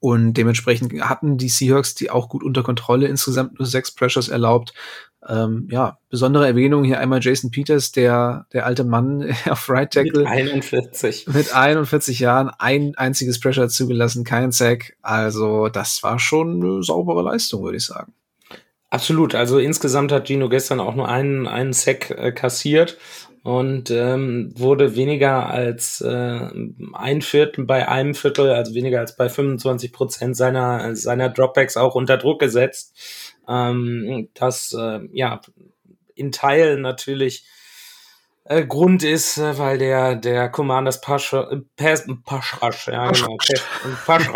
[0.00, 4.74] Und dementsprechend hatten die Seahawks die auch gut unter Kontrolle, insgesamt nur sechs Pressures erlaubt.
[5.28, 10.20] Ähm, ja, besondere Erwähnung hier einmal Jason Peters, der, der alte Mann auf Right Tackle.
[10.20, 11.26] Mit 41.
[11.28, 14.96] Mit 41 Jahren, ein einziges Pressure zugelassen, kein Sack.
[15.02, 18.14] Also, das war schon eine saubere Leistung, würde ich sagen.
[18.90, 19.34] Absolut.
[19.34, 22.96] Also insgesamt hat Gino gestern auch nur einen, einen Sack äh, kassiert
[23.42, 26.50] und ähm, wurde weniger als äh,
[26.94, 31.94] ein Viertel bei einem Viertel, also weniger als bei 25 Prozent seiner, seiner Dropbacks auch
[31.94, 32.94] unter Druck gesetzt.
[33.48, 35.40] Ähm, das äh, ja
[36.14, 37.46] in Teilen natürlich
[38.44, 43.36] äh, Grund ist, äh, weil der der Commanders Pass, äh, Pass, Pass Rush, ja, genau,
[44.06, 44.28] Pass,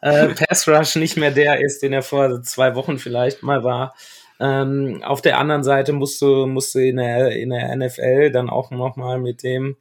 [0.00, 3.94] äh, Pass Rush nicht mehr der ist, den er vor zwei Wochen vielleicht mal war.
[4.40, 8.50] Ähm, auf der anderen Seite musst du, musst du in der, in der NFL dann
[8.50, 9.76] auch nochmal mit dem,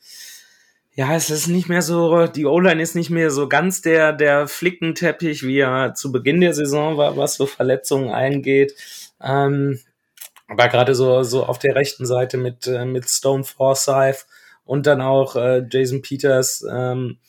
[0.97, 4.47] ja, es ist nicht mehr so, die O-Line ist nicht mehr so ganz der, der
[4.47, 8.73] Flickenteppich, wie er zu Beginn der Saison war, was so Verletzungen eingeht.
[9.21, 9.79] Ähm,
[10.47, 14.25] aber gerade so, so auf der rechten Seite mit, äh, mit Stone Forsyth
[14.65, 17.19] und dann auch äh, Jason Peters, ähm,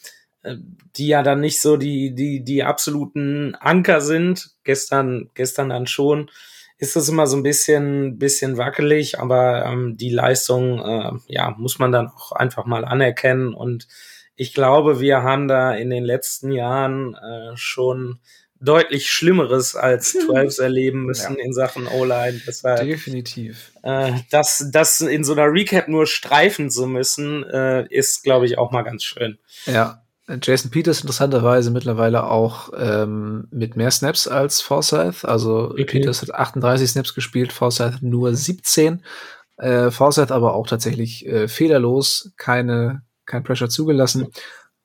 [0.44, 0.56] äh,
[0.96, 4.48] die ja dann nicht so die, die, die absoluten Anker sind.
[4.64, 6.30] Gestern, gestern dann schon
[6.78, 11.78] ist das immer so ein bisschen, bisschen wackelig, aber ähm, die Leistung, äh, ja, muss
[11.78, 13.52] man dann auch einfach mal anerkennen.
[13.52, 13.88] Und
[14.36, 18.20] ich glaube, wir haben da in den letzten Jahren äh, schon
[18.60, 21.44] deutlich Schlimmeres als 12 erleben müssen ja.
[21.44, 22.40] in Sachen O-Line.
[22.84, 23.72] Definitiv.
[23.82, 28.56] Äh, das, das in so einer Recap nur streifen zu müssen, äh, ist, glaube ich,
[28.56, 29.38] auch mal ganz schön.
[29.66, 30.02] Ja,
[30.42, 35.24] Jason Peters interessanterweise mittlerweile auch ähm, mit mehr Snaps als Forsyth.
[35.24, 35.84] Also okay.
[35.84, 39.02] Peters hat 38 Snaps gespielt, Forsyth nur 17.
[39.56, 44.28] Äh, Forsyth aber auch tatsächlich äh, fehlerlos, keine, kein Pressure zugelassen.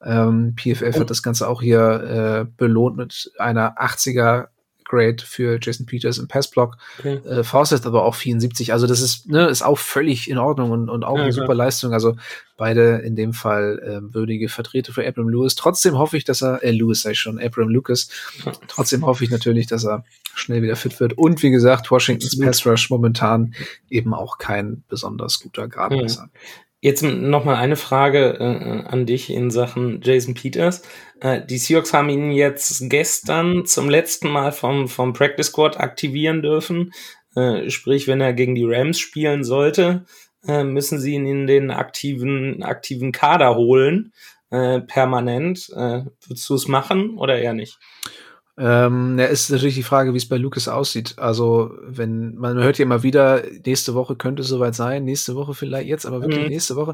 [0.01, 4.47] Ähm, PFF hat das Ganze auch hier äh, belohnt mit einer 80er
[4.93, 6.77] Grade für Jason Peters im Passblock.
[6.99, 7.15] Okay.
[7.27, 8.71] Äh, Fawcett aber auch 74.
[8.73, 11.45] Also das ist, ne, ist auch völlig in Ordnung und, und auch ja, eine klar.
[11.45, 11.93] super Leistung.
[11.93, 12.15] Also
[12.57, 15.55] beide in dem Fall äh, würdige Vertreter für Abram Lewis.
[15.55, 18.09] Trotzdem hoffe ich, dass er, äh, Lewis sei schon, Abram Lucas.
[18.67, 20.03] Trotzdem hoffe ich natürlich, dass er
[20.35, 21.17] schnell wieder fit wird.
[21.17, 23.55] Und wie gesagt, Washingtons Pass Rush momentan
[23.89, 26.29] eben auch kein besonders guter Gradmesser.
[26.31, 26.39] Ja.
[26.83, 30.81] Jetzt noch mal eine Frage äh, an dich in Sachen Jason Peters.
[31.21, 36.41] Äh, die Seahawks haben ihn jetzt gestern zum letzten Mal vom, vom Practice Squad aktivieren
[36.41, 36.91] dürfen.
[37.37, 40.03] Äh, sprich, wenn er gegen die Rams spielen sollte,
[40.45, 44.11] äh, müssen sie ihn in den aktiven, aktiven Kader holen,
[44.49, 45.69] äh, permanent.
[45.69, 47.79] Äh, würdest du es machen oder eher nicht?
[48.55, 51.15] Ähm, ja, ist natürlich die Frage, wie es bei Lucas aussieht.
[51.17, 55.55] Also, wenn man hört ja immer wieder, nächste Woche könnte es soweit sein, nächste Woche
[55.55, 56.49] vielleicht jetzt, aber wirklich mhm.
[56.49, 56.93] nächste Woche.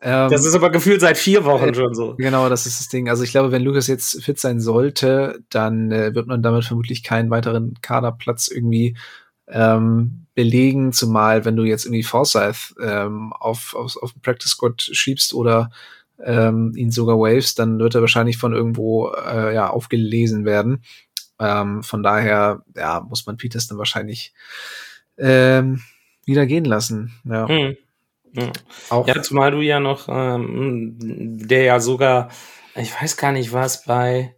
[0.00, 2.14] Ähm, das ist aber gefühlt seit vier Wochen äh, schon so.
[2.16, 3.10] Genau, das ist das Ding.
[3.10, 7.02] Also ich glaube, wenn Lucas jetzt fit sein sollte, dann äh, wird man damit vermutlich
[7.02, 8.96] keinen weiteren Kaderplatz irgendwie
[9.48, 14.80] ähm, belegen, zumal wenn du jetzt irgendwie Forsyth ähm, auf, auf, auf den Practice Squad
[14.80, 15.70] schiebst oder
[16.22, 20.82] ähm, ihn sogar waves, dann wird er wahrscheinlich von irgendwo äh, ja, aufgelesen werden.
[21.40, 24.32] Ähm, von daher ja, muss man Peters dann wahrscheinlich
[25.18, 25.82] ähm,
[26.24, 27.12] wieder gehen lassen.
[27.24, 27.48] Ja.
[27.48, 27.76] Hm.
[28.32, 28.52] Ja.
[28.90, 32.30] Auch ja, zumal du ja noch, ähm, der ja sogar,
[32.74, 34.34] ich weiß gar nicht, was bei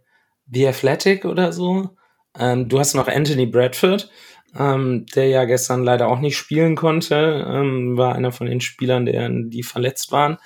[0.51, 1.89] The Athletic oder so.
[2.37, 4.11] Ähm, du hast noch Anthony Bradford,
[4.55, 9.05] ähm, der ja gestern leider auch nicht spielen konnte, ähm, war einer von den Spielern,
[9.05, 10.37] der, die verletzt waren.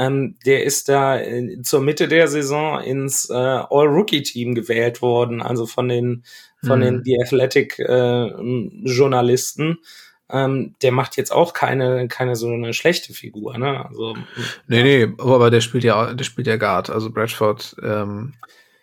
[0.00, 5.66] Ähm, der ist da äh, zur Mitte der Saison ins äh, All-Rookie-Team gewählt worden, also
[5.66, 6.24] von den
[6.64, 7.02] von hm.
[7.02, 8.30] den The Athletic äh,
[8.84, 9.78] Journalisten.
[10.30, 13.84] Ähm, der macht jetzt auch keine keine so eine schlechte Figur, ne?
[13.86, 14.16] Also
[14.68, 18.32] nee, nee, aber der spielt ja der spielt ja Guard, also Bradford ähm,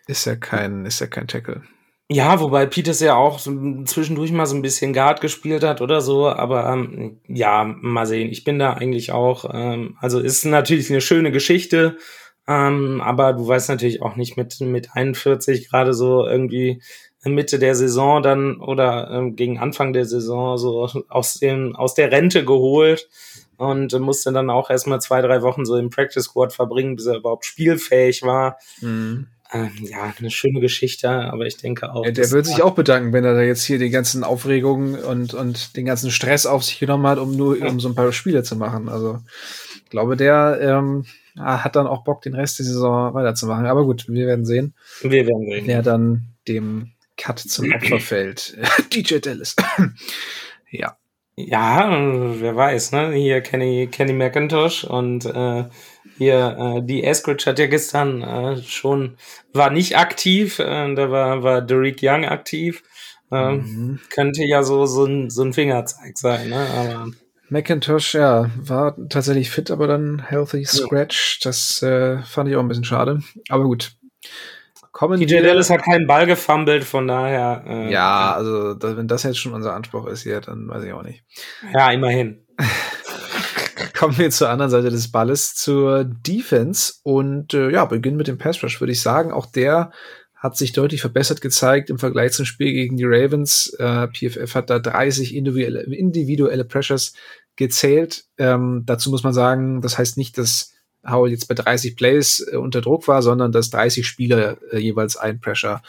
[0.06, 1.62] ist ja kein ist ja kein Tackle.
[2.10, 3.52] Ja, wobei Peters ja auch so
[3.84, 8.30] zwischendurch mal so ein bisschen Guard gespielt hat oder so, aber ähm, ja, mal sehen.
[8.30, 11.98] Ich bin da eigentlich auch, ähm, also ist natürlich eine schöne Geschichte,
[12.46, 16.80] ähm, aber du weißt natürlich auch nicht mit, mit 41 gerade so irgendwie
[17.24, 22.10] Mitte der Saison dann oder ähm, gegen Anfang der Saison so aus dem, aus der
[22.10, 23.06] Rente geholt
[23.58, 27.16] und musste dann auch erstmal zwei, drei Wochen so im Practice Squad verbringen, bis er
[27.16, 28.56] überhaupt spielfähig war.
[28.80, 29.26] Mhm.
[29.50, 32.04] Ähm, ja, eine schöne Geschichte, aber ich denke auch.
[32.04, 35.32] Ja, der wird sich auch bedanken, wenn er da jetzt hier die ganzen Aufregungen und,
[35.32, 38.42] und den ganzen Stress auf sich genommen hat, um nur um so ein paar Spiele
[38.42, 38.90] zu machen.
[38.90, 39.20] Also
[39.84, 41.06] ich glaube, der ähm,
[41.38, 43.64] hat dann auch Bock, den Rest der Saison weiterzumachen.
[43.64, 44.74] Aber gut, wir werden sehen.
[45.00, 45.66] Wir werden sehen.
[45.66, 48.56] Wer dann dem Cut zum Opfer fällt.
[48.92, 49.56] DJ Dallas.
[50.70, 50.96] ja.
[51.40, 51.88] Ja,
[52.40, 53.12] wer weiß, ne?
[53.12, 55.64] Hier Kenny, Kenny McIntosh und äh,
[56.18, 59.16] hier äh, die Eskridge hat ja gestern äh, schon,
[59.52, 62.82] war nicht aktiv, äh, da war, war Derek Young aktiv.
[63.30, 64.00] Äh, mhm.
[64.10, 66.66] Könnte ja so, so, ein, so ein Fingerzeig sein, ne?
[66.76, 67.06] Aber
[67.50, 71.38] McIntosh, ja, war tatsächlich fit, aber dann healthy scratch.
[71.40, 71.48] Ja.
[71.48, 73.22] Das äh, fand ich auch ein bisschen schade.
[73.48, 73.92] Aber gut,
[74.98, 77.62] Kommen DJ Dallas hat keinen Ball gefummelt, von daher.
[77.68, 81.04] Äh, ja, also wenn das jetzt schon unser Anspruch ist hier, dann weiß ich auch
[81.04, 81.22] nicht.
[81.72, 82.44] Ja, immerhin.
[83.98, 86.94] Kommen wir zur anderen Seite des Balles, zur Defense.
[87.02, 89.32] Und äh, ja, beginnen mit dem Pass Rush, würde ich sagen.
[89.32, 89.90] Auch der
[90.36, 93.74] hat sich deutlich verbessert gezeigt im Vergleich zum Spiel gegen die Ravens.
[93.80, 97.12] Äh, PFF hat da 30 individuelle, individuelle Pressures
[97.56, 98.26] gezählt.
[98.38, 102.56] Ähm, dazu muss man sagen, das heißt nicht, dass Howell jetzt bei 30 Plays äh,
[102.56, 105.82] unter Druck war, sondern dass 30 Spieler äh, jeweils ein Pressure,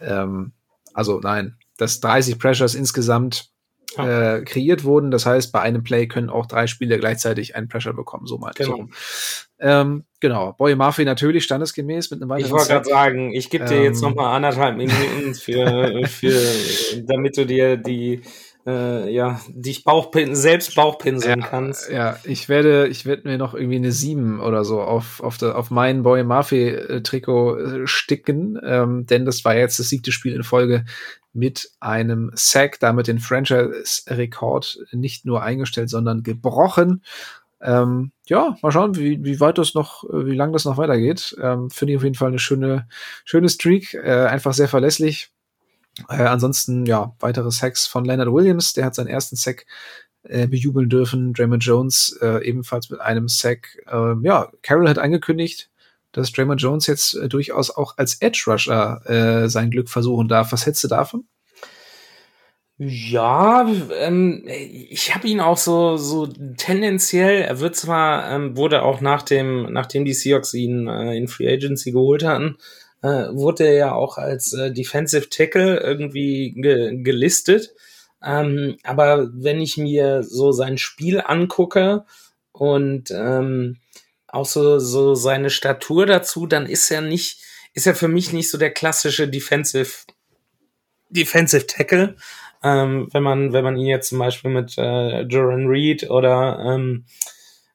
[0.00, 0.52] ähm,
[0.94, 3.50] also nein, dass 30 Pressures insgesamt
[3.96, 5.10] äh, kreiert wurden.
[5.10, 8.26] Das heißt, bei einem Play können auch drei Spieler gleichzeitig einen Pressure bekommen.
[8.26, 8.52] So mal.
[8.54, 8.76] Genau.
[8.76, 8.88] So.
[9.60, 10.52] Ähm, genau.
[10.52, 13.84] Boy Murphy natürlich standesgemäß mit einem weiteren Ich wollte gerade sagen, ich gebe dir ähm,
[13.84, 16.40] jetzt noch mal anderthalb Minuten für, für,
[17.02, 18.22] damit du dir die
[18.68, 21.90] äh, ja, dich Bauchpin selbst Bauchpinseln ja, kannst.
[21.90, 25.56] Ja, ich werde, ich werde mir noch irgendwie eine 7 oder so auf, auf, der,
[25.56, 30.34] auf mein Boy Murphy Trikot äh, sticken, ähm, denn das war jetzt das siebte Spiel
[30.34, 30.84] in Folge
[31.32, 37.02] mit einem Sack, damit den Franchise-Rekord nicht nur eingestellt, sondern gebrochen.
[37.60, 41.36] Ähm, ja, mal schauen, wie, wie weit das noch, wie lang das noch weitergeht.
[41.40, 42.86] Ähm, Finde ich auf jeden Fall eine schöne,
[43.24, 45.30] schöne Streak, äh, einfach sehr verlässlich.
[46.08, 49.66] Äh, ansonsten, ja, weitere Sacks von Leonard Williams, der hat seinen ersten Sack
[50.24, 51.32] äh, bejubeln dürfen.
[51.32, 53.78] Draymond Jones äh, ebenfalls mit einem Sack.
[53.86, 55.70] Äh, ja, Carroll hat angekündigt,
[56.12, 60.52] dass Draymond Jones jetzt äh, durchaus auch als Edge Rusher äh, sein Glück versuchen darf.
[60.52, 61.24] Was hättest du davon?
[62.80, 67.42] Ja, ähm, ich habe ihn auch so so tendenziell.
[67.42, 71.52] Er wird zwar ähm, wurde auch nach dem nachdem die Seahawks ihn äh, in Free
[71.52, 72.56] Agency geholt hatten,
[73.02, 77.74] äh, wurde er ja auch als äh, Defensive Tackle irgendwie ge gelistet.
[78.22, 82.04] Ähm, aber wenn ich mir so sein Spiel angucke
[82.52, 83.76] und ähm,
[84.26, 87.40] auch so, so seine Statur dazu, dann ist er nicht,
[87.74, 90.06] ist er für mich nicht so der klassische Defensive,
[91.08, 92.16] Defensive Tackle.
[92.62, 97.04] Ähm, wenn man, wenn man ihn jetzt zum Beispiel mit äh, Joran Reed oder ähm,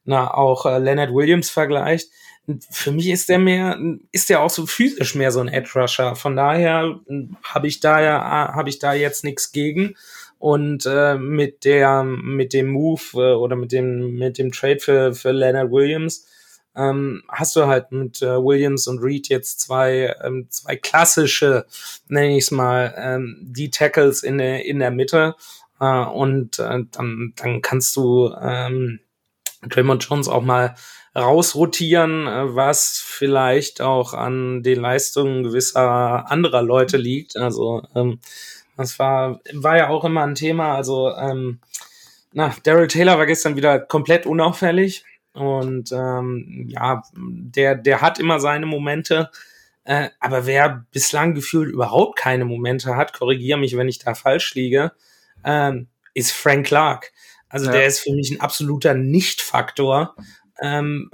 [0.04, 2.10] na, auch äh, Leonard Williams vergleicht,
[2.70, 3.80] für mich ist der mehr,
[4.12, 6.16] ist der auch so physisch mehr so ein Edge Rusher.
[6.16, 7.00] Von daher
[7.44, 9.96] habe ich da ja, habe ich da jetzt nichts gegen.
[10.40, 15.14] Und äh, mit der, mit dem Move äh, oder mit dem, mit dem Trade für,
[15.14, 16.28] für Leonard Williams
[16.76, 21.66] ähm, hast du halt mit äh, Williams und Reed jetzt zwei, ähm, zwei klassische,
[22.08, 25.36] nenne ich es mal, ähm, die Tackles in der, in der Mitte.
[25.80, 29.00] Äh, und äh, dann, dann kannst du ähm,
[29.62, 30.76] Draymond Jones auch mal
[31.16, 37.38] rausrotieren, äh, was vielleicht auch an den Leistungen gewisser anderer Leute liegt.
[37.38, 38.20] Also ähm,
[38.78, 40.76] das war, war ja auch immer ein Thema.
[40.76, 41.60] Also ähm,
[42.32, 48.40] na, Daryl Taylor war gestern wieder komplett unauffällig und ähm, ja, der, der hat immer
[48.40, 49.30] seine Momente.
[49.84, 54.56] Äh, aber wer bislang gefühlt überhaupt keine Momente hat, korrigiere mich, wenn ich da falsch
[54.56, 54.94] liege,
[55.44, 57.12] ähm, ist Frank Clark.
[57.50, 57.74] Also ja.
[57.74, 60.16] der ist für mich ein absoluter Nicht-Faktor
[60.62, 61.10] ähm,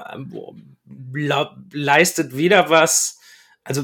[1.71, 3.19] leistet weder was,
[3.63, 3.83] also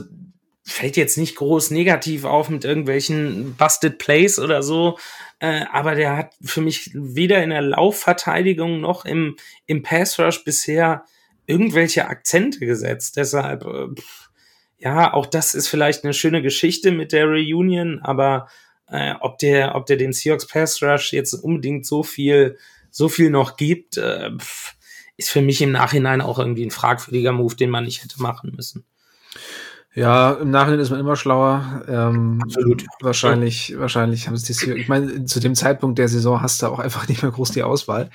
[0.63, 4.97] fällt jetzt nicht groß negativ auf mit irgendwelchen Busted Plays oder so,
[5.39, 9.35] äh, aber der hat für mich weder in der Laufverteidigung noch im,
[9.67, 11.05] im Pass Rush bisher
[11.45, 13.17] irgendwelche Akzente gesetzt.
[13.17, 14.01] Deshalb, äh,
[14.79, 18.47] ja, auch das ist vielleicht eine schöne Geschichte mit der Reunion, aber
[18.87, 22.57] äh, ob der, ob der den Seahawks Pass Rush jetzt unbedingt so viel,
[22.89, 24.75] so viel noch gibt, äh, pff,
[25.17, 28.53] ist für mich im Nachhinein auch irgendwie ein fragwürdiger Move, den man nicht hätte machen
[28.55, 28.85] müssen.
[29.95, 31.83] Ja, im Nachhinein ist man immer schlauer.
[31.87, 32.85] Ähm, Absolut.
[32.99, 33.79] Wahrscheinlich, ja.
[33.79, 37.07] wahrscheinlich haben sie die, ich meine, zu dem Zeitpunkt der Saison hast du auch einfach
[37.09, 38.09] nicht mehr groß die Auswahl.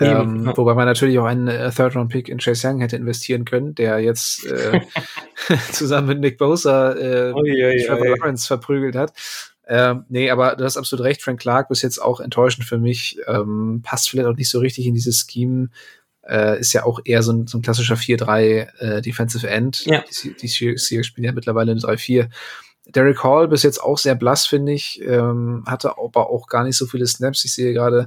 [0.00, 0.56] Ähm, ja.
[0.56, 4.44] Wobei man natürlich auch einen äh, Third-Round-Pick in Chase Young hätte investieren können, der jetzt
[4.46, 4.80] äh,
[5.72, 9.12] zusammen mit Nick Bosa äh, oh, Trevor Lawrence verprügelt hat.
[9.68, 13.20] Ähm, nee, aber du hast absolut recht, Frank Clark bis jetzt auch enttäuschend für mich.
[13.28, 15.68] Ähm, passt vielleicht auch nicht so richtig in dieses Scheme
[16.28, 19.84] äh, ist ja auch eher so ein, so ein klassischer 4-3 äh, Defensive End.
[19.86, 20.04] Ja.
[20.22, 22.28] Die, die Seahawks spielen ja mittlerweile eine 3-4.
[22.86, 25.00] Derek Hall bis jetzt auch sehr blass, finde ich.
[25.04, 27.44] Ähm, hatte aber auch gar nicht so viele Snaps.
[27.44, 28.06] Ich sehe gerade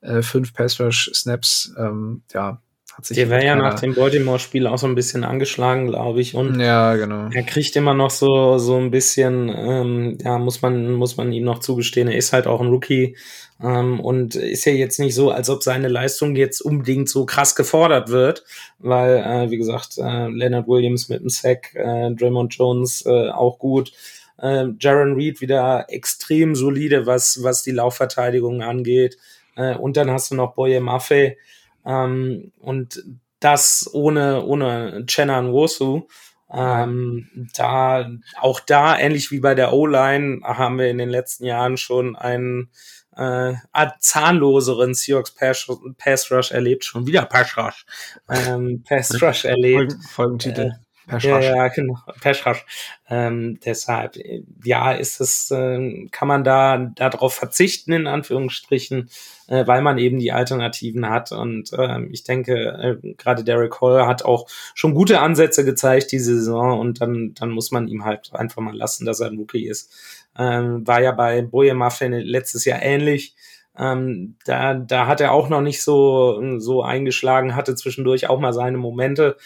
[0.00, 1.74] äh, fünf Pass Rush Snaps.
[1.78, 2.60] Ähm, ja,
[2.94, 6.34] Hat sich Der wäre ja nach dem Baltimore-Spiel auch so ein bisschen angeschlagen, glaube ich.
[6.34, 7.28] Und ja, genau.
[7.32, 11.44] Er kriegt immer noch so, so ein bisschen, ähm, ja, muss man, muss man ihm
[11.44, 12.08] noch zugestehen.
[12.08, 13.16] Er ist halt auch ein Rookie
[13.62, 17.54] ähm, und ist ja jetzt nicht so, als ob seine Leistung jetzt unbedingt so krass
[17.54, 18.44] gefordert wird,
[18.78, 23.58] weil, äh, wie gesagt, äh, Leonard Williams mit dem Sack, äh, Draymond Jones äh, auch
[23.58, 23.92] gut.
[24.38, 29.16] Äh, Jaron Reed wieder extrem solide, was, was die Laufverteidigung angeht.
[29.54, 31.36] Äh, und dann hast du noch Boye Maffei,
[31.84, 33.02] ähm, und
[33.40, 36.06] das ohne, ohne Chenan Nwosu.
[36.54, 38.10] Ähm, da,
[38.40, 42.70] auch da, ähnlich wie bei der O-Line, haben wir in den letzten Jahren schon einen
[43.16, 43.54] äh,
[44.00, 45.66] zahnloseren Seahawks Pass,
[45.98, 47.86] Pass Rush erlebt, schon wieder Pass Rush,
[48.28, 49.94] ähm, Pass Rush erlebt.
[50.10, 50.72] Folgentitel.
[51.08, 52.64] Äh, ja, ja, genau, Peschrasch.
[53.08, 54.16] Ähm, deshalb,
[54.64, 59.10] ja, ist es, äh, kann man da darauf verzichten, in Anführungsstrichen,
[59.48, 61.32] äh, weil man eben die Alternativen hat.
[61.32, 66.36] Und äh, ich denke, äh, gerade Derek Hall hat auch schon gute Ansätze gezeigt diese
[66.36, 69.66] Saison und dann, dann muss man ihm halt einfach mal lassen, dass er ein Rookie
[69.66, 69.92] ist.
[70.38, 73.34] Ähm, war ja bei Boje Muffin letztes Jahr ähnlich.
[73.76, 78.52] Ähm, da, da hat er auch noch nicht so, so eingeschlagen, hatte zwischendurch auch mal
[78.52, 79.36] seine Momente.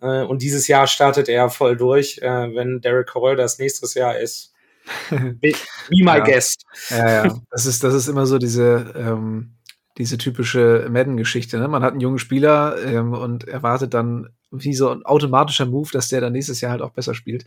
[0.00, 2.18] Äh, und dieses Jahr startet er voll durch.
[2.18, 4.52] Äh, wenn Derek Carroll das nächstes Jahr ist,
[5.10, 5.54] be, be
[5.90, 6.18] my ja.
[6.20, 6.64] guest.
[6.90, 7.40] Ja, ja.
[7.50, 9.56] Das ist, das ist immer so diese, ähm,
[9.98, 11.58] diese typische Madden-Geschichte.
[11.58, 11.68] Ne?
[11.68, 16.08] Man hat einen jungen Spieler ähm, und erwartet dann wie so ein automatischer Move, dass
[16.08, 17.44] der dann nächstes Jahr halt auch besser spielt.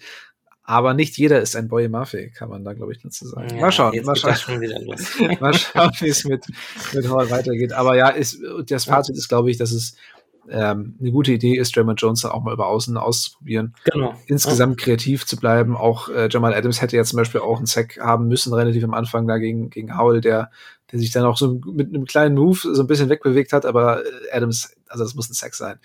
[0.63, 3.55] Aber nicht jeder ist ein Boy Murphy, kann man da, glaube ich, dazu sagen.
[3.55, 4.35] Ja, mal schauen, mal schauen.
[5.39, 6.45] mal schauen, wie es mit,
[6.93, 7.73] mit Hall weitergeht.
[7.73, 9.95] Aber ja, ist, das Fazit ist, glaube ich, dass es
[10.49, 13.75] ähm, eine gute Idee ist, Draymond Jones dann auch mal über Außen auszuprobieren.
[13.91, 14.15] Genau.
[14.27, 14.85] Insgesamt ja.
[14.85, 15.75] kreativ zu bleiben.
[15.75, 18.93] Auch äh, Jamal Adams hätte ja zum Beispiel auch einen Sack haben müssen, relativ am
[18.93, 20.51] Anfang da gegen, gegen Howell, der,
[20.91, 24.03] der sich dann auch so mit einem kleinen Move so ein bisschen wegbewegt hat, aber
[24.03, 25.79] äh, Adams, also das muss ein Sack sein.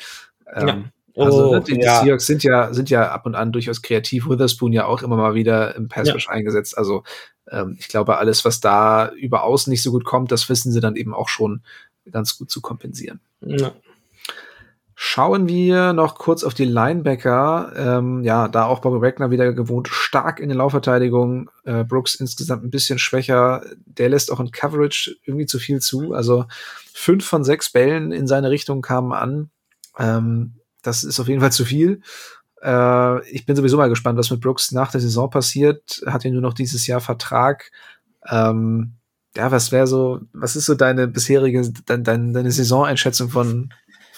[0.54, 0.84] Ähm, ja.
[1.16, 2.02] Also oh, die, ja.
[2.02, 4.28] Seahawks sind ja, sind ja ab und an durchaus kreativ.
[4.28, 6.32] Witherspoon ja auch immer mal wieder im Pass Rush ja.
[6.32, 6.76] eingesetzt.
[6.76, 7.04] Also
[7.48, 10.80] ähm, ich glaube, alles, was da über außen nicht so gut kommt, das wissen sie
[10.80, 11.62] dann eben auch schon
[12.10, 13.20] ganz gut zu kompensieren.
[13.40, 13.72] Ja.
[14.96, 17.72] Schauen wir noch kurz auf die Linebacker.
[17.76, 21.50] Ähm, ja, da auch Bobby Wagner wieder gewohnt stark in der Laufverteidigung.
[21.64, 23.64] Äh, Brooks insgesamt ein bisschen schwächer.
[23.86, 26.14] Der lässt auch in Coverage irgendwie zu viel zu.
[26.14, 26.46] Also
[26.92, 29.50] fünf von sechs Bällen in seine Richtung kamen an.
[29.98, 32.00] Ähm, das ist auf jeden Fall zu viel.
[32.62, 36.02] Äh, ich bin sowieso mal gespannt, was mit Brooks nach der Saison passiert.
[36.06, 37.72] Hat er nur noch dieses Jahr Vertrag.
[38.28, 38.92] Ähm,
[39.36, 43.72] ja, was wäre so, was ist so deine bisherige, dein, dein, deine Saisoneinschätzung von,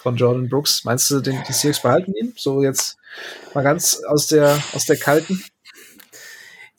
[0.07, 0.85] von Jordan Brooks.
[0.85, 2.31] Meinst du, den, die Seahawks behalten ihn?
[2.37, 2.97] So jetzt
[3.53, 5.43] mal ganz aus der, aus der kalten?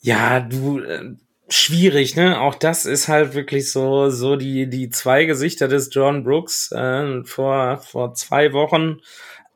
[0.01, 1.11] Ja, du, äh,
[1.47, 2.41] schwierig, ne?
[2.41, 6.71] Auch das ist halt wirklich so, so die, die zwei Gesichter des Jordan Brooks.
[6.71, 8.97] Äh, vor, vor zwei Wochen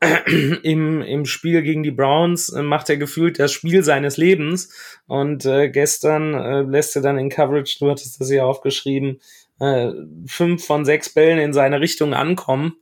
[0.61, 4.71] im, im Spiel gegen die Browns äh, macht er gefühlt das Spiel seines Lebens.
[5.07, 9.19] Und äh, gestern äh, lässt er dann in Coverage, du hattest das ja aufgeschrieben,
[9.59, 9.93] äh,
[10.27, 12.75] fünf von sechs Bällen in seine Richtung ankommen.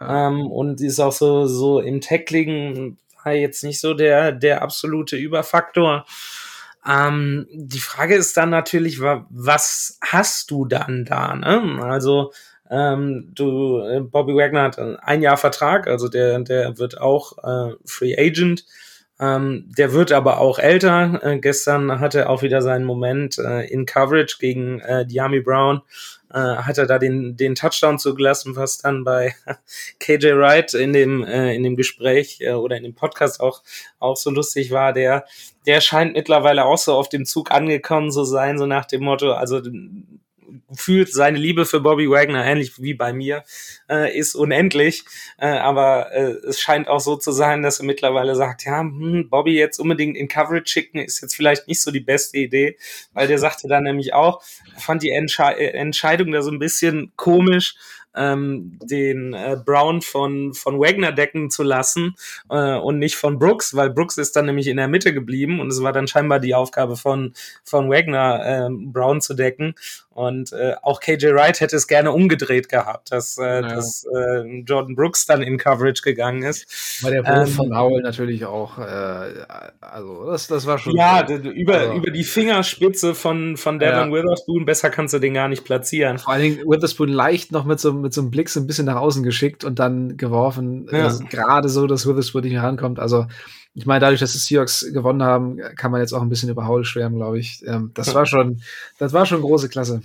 [0.00, 2.96] Ähm, und ist auch so, so im Tackling
[3.32, 6.06] jetzt nicht so der, der absolute Überfaktor.
[6.86, 11.34] Ähm, die Frage ist dann natürlich, was hast du dann da?
[11.34, 11.78] Ne?
[11.82, 12.32] Also
[12.70, 17.74] ähm, du, äh, Bobby Wagner hat ein Jahr Vertrag, also der, der wird auch äh,
[17.84, 18.64] Free Agent.
[19.20, 21.20] Ähm, der wird aber auch älter.
[21.24, 25.82] Äh, gestern hatte er auch wieder seinen Moment äh, in Coverage gegen äh, Diami Brown
[26.32, 29.34] äh, hat er da den, den Touchdown zugelassen, was dann bei
[30.00, 33.62] KJ Wright in dem, äh, in dem Gespräch äh, oder in dem Podcast auch,
[33.98, 34.92] auch so lustig war.
[34.92, 35.24] Der,
[35.66, 39.32] der scheint mittlerweile auch so auf dem Zug angekommen zu sein, so nach dem Motto,
[39.32, 39.60] also
[40.72, 43.44] fühlt seine Liebe für Bobby Wagner, ähnlich wie bei mir,
[43.90, 45.04] äh, ist unendlich.
[45.38, 49.28] Äh, aber äh, es scheint auch so zu sein, dass er mittlerweile sagt, ja, hm,
[49.30, 52.76] Bobby jetzt unbedingt in Coverage schicken, ist jetzt vielleicht nicht so die beste Idee,
[53.12, 54.42] weil der sagte dann nämlich auch,
[54.76, 57.76] fand die Entsche Entscheidung da so ein bisschen komisch,
[58.18, 62.14] ähm, den äh, Brown von, von Wagner decken zu lassen
[62.50, 65.68] äh, und nicht von Brooks, weil Brooks ist dann nämlich in der Mitte geblieben und
[65.68, 67.34] es war dann scheinbar die Aufgabe von,
[67.64, 69.74] von Wagner, äh, Brown zu decken.
[70.18, 73.60] Und äh, auch KJ Wright hätte es gerne umgedreht gehabt, dass, äh, ja.
[73.60, 77.04] dass äh, Jordan Brooks dann in Coverage gegangen ist.
[77.04, 79.44] Weil der Wurf ähm, von Howell natürlich auch, äh,
[79.80, 80.96] also das, das war schon.
[80.96, 84.12] Ja, über, also, über die Fingerspitze von, von Devin ja.
[84.12, 86.18] Witherspoon, besser kannst du den gar nicht platzieren.
[86.18, 88.86] Vor allen Dingen Witherspoon leicht noch mit so, mit so einem Blick so ein bisschen
[88.86, 90.88] nach außen geschickt und dann geworfen.
[90.90, 91.04] Ja.
[91.04, 92.98] Also, Gerade so, dass Witherspoon nicht mehr rankommt.
[92.98, 93.26] Also
[93.78, 96.66] ich meine, dadurch, dass die Seahawks gewonnen haben, kann man jetzt auch ein bisschen über
[96.66, 97.62] Howell schwärmen, glaube ich.
[97.64, 98.60] Ähm, das war schon,
[98.98, 100.02] das war schon große Klasse.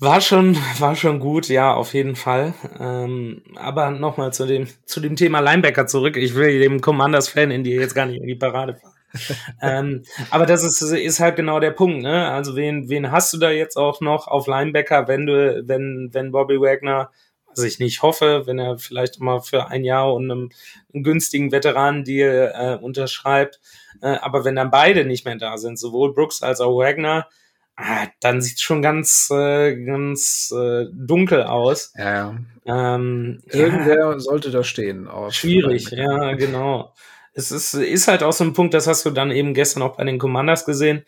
[0.00, 2.54] War schon, war schon gut, ja, auf jeden Fall.
[2.80, 6.16] Ähm, aber nochmal zu dem, zu dem Thema Linebacker zurück.
[6.16, 8.94] Ich will dem Commanders-Fan in dir jetzt gar nicht in die Parade fahren.
[9.62, 12.28] ähm, aber das ist, ist halt genau der Punkt, ne?
[12.32, 16.32] Also wen, wen hast du da jetzt auch noch auf Linebacker, wenn du, wenn, wenn
[16.32, 17.12] Bobby Wagner,
[17.56, 20.50] was ich nicht hoffe, wenn er vielleicht mal für ein Jahr und einem,
[20.92, 23.60] einen günstigen Veteran-Deal äh, unterschreibt,
[24.02, 27.28] äh, aber wenn dann beide nicht mehr da sind, sowohl Brooks als auch Wagner,
[27.76, 31.92] ah, dann sieht schon ganz, äh, ganz äh, dunkel aus.
[31.96, 32.36] Ja,
[32.66, 35.08] Ähm, Irgendwer ja, sollte da stehen.
[35.30, 36.94] Schwierig, ja, genau.
[37.34, 39.96] Es ist, ist halt auch so ein Punkt, das hast du dann eben gestern auch
[39.96, 41.04] bei den Commanders gesehen,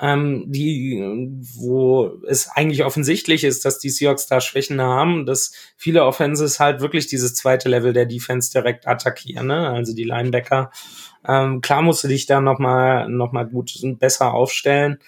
[0.00, 1.02] ähm, die,
[1.56, 6.80] wo es eigentlich offensichtlich ist, dass die Seahawks da Schwächen haben, dass viele Offenses halt
[6.80, 9.68] wirklich dieses zweite Level der Defense direkt attackieren, ne?
[9.68, 10.70] also die Linebacker.
[11.28, 14.98] Ähm, klar musst du dich da nochmal noch mal gut und besser aufstellen.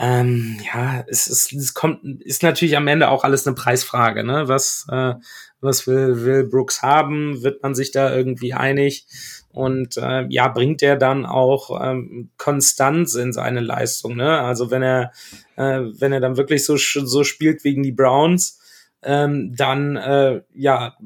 [0.00, 4.46] Ähm, ja, es, ist, es kommt, ist natürlich am Ende auch alles eine Preisfrage, ne?
[4.46, 5.14] Was, äh,
[5.60, 7.42] was will, will Brooks haben?
[7.42, 9.06] Wird man sich da irgendwie einig?
[9.52, 14.40] Und äh, ja, bringt er dann auch ähm, Konstanz in seine Leistung, ne?
[14.40, 15.12] Also wenn er,
[15.56, 18.60] äh, wenn er dann wirklich so, so spielt wegen die Browns,
[19.02, 20.96] ähm, dann äh, ja,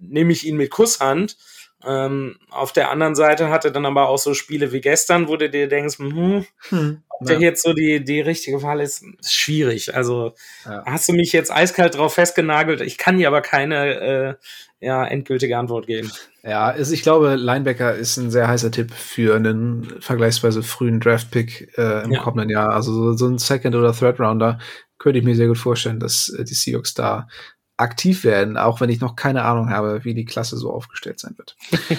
[0.00, 1.36] nehme ich ihn mit Kusshand.
[1.84, 5.48] Ähm, auf der anderen Seite hatte dann aber auch so Spiele wie gestern, wo du
[5.48, 9.94] dir denkst, hm, hm, ob der jetzt so die, die richtige Wahl ist, ist schwierig.
[9.94, 10.82] Also ja.
[10.84, 12.80] hast du mich jetzt eiskalt drauf festgenagelt.
[12.80, 14.34] Ich kann dir aber keine äh,
[14.80, 16.10] ja, endgültige Antwort geben.
[16.42, 21.76] Ja, ist, ich glaube, Linebacker ist ein sehr heißer Tipp für einen vergleichsweise frühen Draft-Pick
[21.78, 22.22] äh, im ja.
[22.22, 22.70] kommenden Jahr.
[22.70, 24.58] Also so, so ein Second- oder Third-Rounder
[24.98, 27.26] könnte ich mir sehr gut vorstellen, dass äh, die Seahawks da
[27.78, 31.36] aktiv werden, auch wenn ich noch keine Ahnung habe, wie die Klasse so aufgestellt sein
[31.36, 31.56] wird.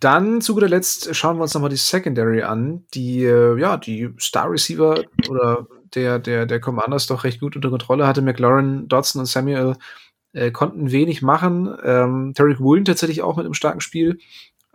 [0.00, 4.12] Dann zu guter Letzt schauen wir uns nochmal die Secondary an, die äh, ja die
[4.18, 8.20] Star Receiver oder der der der Commanders doch recht gut unter Kontrolle hatte.
[8.20, 9.76] McLaurin, Dodson und Samuel
[10.32, 11.74] äh, konnten wenig machen.
[11.82, 14.18] Ähm, Tarek Woolen tatsächlich auch mit einem starken Spiel.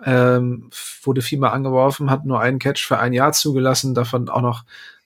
[0.04, 0.70] Ähm,
[1.04, 4.64] wurde viermal angeworfen, hat nur einen Catch für ein Jahr zugelassen, davon auch noch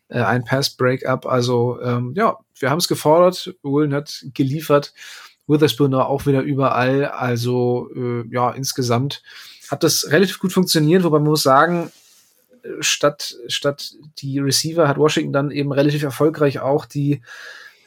[0.10, 1.26] äh, ein Pass-Breakup.
[1.26, 3.56] Also ähm, ja, wir haben es gefordert.
[3.64, 4.94] Woolen hat geliefert.
[5.48, 7.06] Witherspoon auch wieder überall.
[7.06, 9.24] Also äh, ja, insgesamt
[9.70, 11.92] hat das relativ gut funktioniert, wobei man muss sagen,
[12.80, 17.22] statt, statt die Receiver hat Washington dann eben relativ erfolgreich auch die,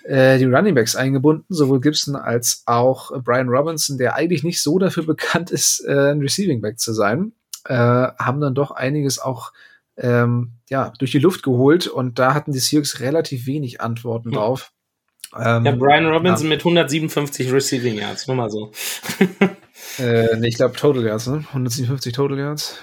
[0.04, 4.78] äh, die Running Backs eingebunden, sowohl Gibson als auch Brian Robinson, der eigentlich nicht so
[4.78, 7.32] dafür bekannt ist, äh, ein Receiving Back zu sein,
[7.66, 9.52] äh, haben dann doch einiges auch
[9.96, 14.34] ähm, ja, durch die Luft geholt und da hatten die Seahawks relativ wenig Antworten hm.
[14.34, 14.72] drauf.
[15.36, 16.54] Ähm, ja, Brian Robinson ja.
[16.54, 18.70] mit 157 Receiving Yards, nur mal so.
[19.98, 21.44] äh, nee, ich glaube Total Yards, ne?
[21.48, 22.78] 157 Total Yards.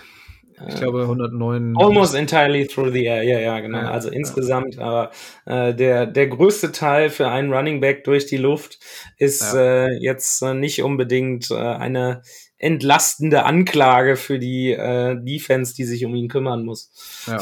[0.67, 1.75] Ich glaube 109.
[1.77, 3.79] Almost entirely through the air, ja, ja, genau.
[3.79, 5.11] Also insgesamt, aber
[5.45, 8.79] äh, der, der größte Teil für einen Running Back durch die Luft
[9.17, 12.21] ist äh, jetzt äh, nicht unbedingt äh, eine
[12.61, 16.91] entlastende Anklage für die äh, Defense, die sich um ihn kümmern muss.
[17.25, 17.39] Ja.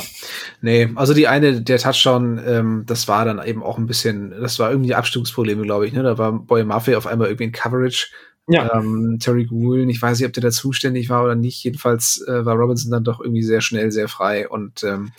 [0.61, 4.59] Nee, also die eine, der Touchdown, ähm, das war dann eben auch ein bisschen, das
[4.59, 6.03] war irgendwie Abstimmungsprobleme, glaube ich, ne?
[6.03, 8.07] Da war Boy Murphy auf einmal irgendwie in Coverage.
[8.49, 8.73] Ja.
[8.73, 11.63] Ähm, Terry Gould, ich weiß nicht, ob der da zuständig war oder nicht.
[11.63, 15.11] Jedenfalls äh, war Robinson dann doch irgendwie sehr schnell, sehr frei und ähm,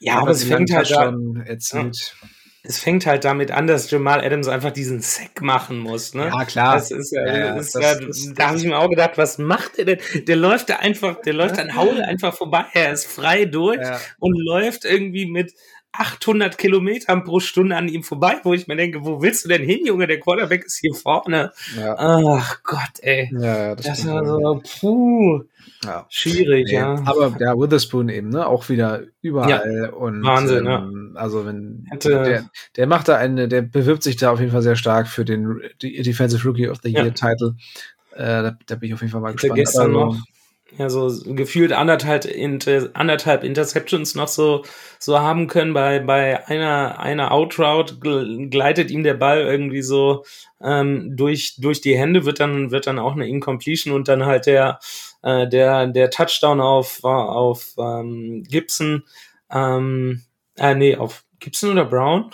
[0.00, 2.14] ja, aber es fängt halt schon erzielt.
[2.22, 2.28] Ja
[2.68, 6.12] es fängt halt damit an, dass Jamal Adams einfach diesen Sack machen muss.
[6.14, 6.24] Ne?
[6.26, 6.74] Ja, klar.
[6.74, 9.38] Das ist, ja, ja, das das, ja das, da habe ich mir auch gedacht, was
[9.38, 9.98] macht der denn?
[10.26, 12.66] Der läuft da einfach, der läuft an Haul einfach vorbei.
[12.74, 13.80] Er ist frei durch
[14.18, 15.54] und läuft irgendwie mit
[15.92, 19.62] 800 Kilometern pro Stunde an ihm vorbei, wo ich mir denke, wo willst du denn
[19.62, 20.06] hin, Junge?
[20.06, 21.52] Der Quarterback ist hier vorne.
[21.76, 21.96] Ja.
[21.98, 23.30] Ach Gott, ey.
[23.32, 25.42] Ja, das, das war so, puh.
[25.84, 26.06] Ja.
[26.08, 27.00] Schwierig, nee, ja.
[27.04, 29.90] Aber der Witherspoon eben, ne, auch wieder überall ja.
[29.90, 31.20] und Wahnsinn, ähm, ja.
[31.20, 34.62] Also wenn Hätte, der, der macht da eine, der bewirbt sich da auf jeden Fall
[34.62, 37.54] sehr stark für den Defensive Rookie of the Year Title.
[38.14, 39.54] Äh, da, da, bin ich auf jeden Fall mal gespannt.
[39.54, 40.18] Gestern also, noch
[40.76, 44.64] ja, so gefühlt anderthalb, Inter, anderthalb Interceptions noch so,
[44.98, 45.72] so haben können.
[45.72, 47.98] Bei, bei einer, einer Outroute
[48.50, 50.24] gleitet ihm der Ball irgendwie so
[50.62, 54.46] ähm, durch, durch die Hände, wird dann, wird dann auch eine Incompletion und dann halt
[54.46, 54.78] der,
[55.22, 59.04] äh, der, der Touchdown auf, auf ähm, Gibson,
[59.50, 60.22] ähm,
[60.56, 62.30] äh, nee, auf Gibson oder Brown?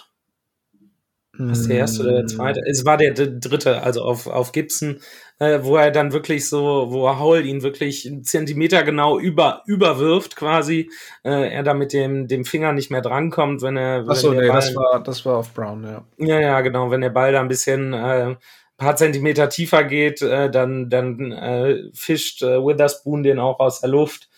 [1.36, 2.60] Was der erste oder der zweite?
[2.68, 5.00] Es war der dritte, also auf, auf Gibson,
[5.38, 10.36] äh, wo er dann wirklich so, wo Howell ihn wirklich einen Zentimeter genau über, überwirft
[10.36, 10.90] quasi,
[11.24, 14.08] äh, er da mit dem, dem Finger nicht mehr drankommt, wenn er.
[14.08, 16.04] Achso, nee, Ball, das war, das war auf Brown, ja.
[16.18, 18.36] Ja, ja, genau, wenn der Ball da ein bisschen, äh,
[18.76, 23.90] paar Zentimeter tiefer geht, äh, dann, dann äh, fischt äh, Witherspoon den auch aus der
[23.90, 24.28] Luft.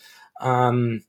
[0.41, 1.03] Ähm,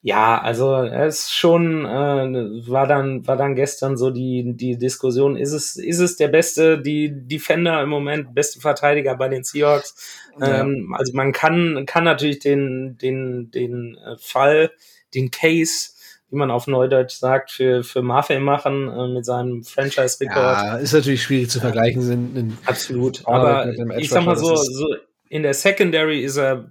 [0.00, 5.52] Ja, also es schon äh, war dann war dann gestern so die die Diskussion ist
[5.52, 9.96] es ist es der beste die Defender im Moment beste Verteidiger bei den Seahawks
[10.40, 10.60] ja.
[10.60, 14.70] ähm, also man kann kann natürlich den den den äh, Fall
[15.14, 15.90] den Case
[16.30, 20.36] wie man auf Neudeutsch sagt, für, für Marvel machen äh, mit seinem Franchise-Rekord.
[20.36, 22.02] Ja, ist natürlich schwierig zu vergleichen.
[22.02, 23.26] Sind in Absolut.
[23.26, 24.94] Aber ich sag mal so, so,
[25.30, 26.70] in der Secondary ist er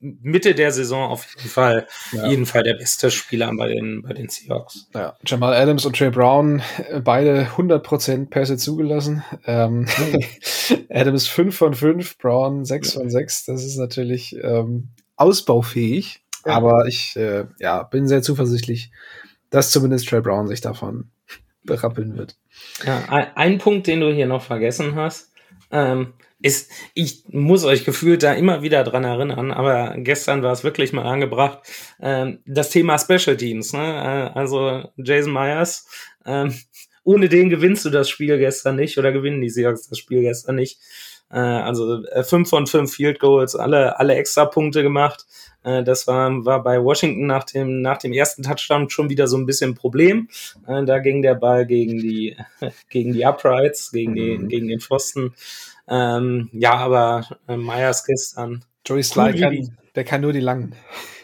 [0.00, 2.26] Mitte der Saison auf jeden Fall, ja.
[2.26, 4.88] jeden Fall der beste Spieler bei den, bei den Seahawks.
[4.94, 9.22] Ja, Jamal Adams und Trey Brown, äh, beide 100% Pässe zugelassen.
[9.44, 9.86] Ähm,
[10.88, 13.44] Adams 5 von 5, Brown 6 von 6.
[13.44, 16.22] Das ist natürlich ähm, ausbaufähig.
[16.44, 18.90] Aber ich äh, ja, bin sehr zuversichtlich,
[19.50, 21.10] dass zumindest Trey Brown sich davon
[21.64, 22.36] berappeln wird.
[22.84, 25.29] Ja, ein, ein Punkt, den du hier noch vergessen hast,
[25.70, 30.64] ähm, ist, ich muss euch gefühlt da immer wieder dran erinnern, aber gestern war es
[30.64, 31.60] wirklich mal angebracht,
[32.00, 33.72] ähm, das Thema Special Teams.
[33.72, 33.80] Ne?
[33.80, 35.86] Äh, also Jason Myers,
[36.24, 36.54] ähm,
[37.04, 40.56] ohne den gewinnst du das Spiel gestern nicht oder gewinnen die Seahawks das Spiel gestern
[40.56, 40.78] nicht.
[41.30, 45.26] Äh, also äh, fünf von fünf Field Goals, alle, alle extra Punkte gemacht.
[45.62, 49.36] Äh, das war, war bei Washington nach dem, nach dem ersten Touchdown schon wieder so
[49.36, 50.28] ein bisschen ein Problem.
[50.66, 52.36] Da ging der Ball gegen die,
[52.90, 54.48] gegen die Uprights, gegen, die, mhm.
[54.48, 55.34] gegen den Pfosten.
[55.88, 58.64] Ähm, ja, aber äh, Myers gestern.
[58.86, 60.74] Joey Sly kann, der kann nur die langen.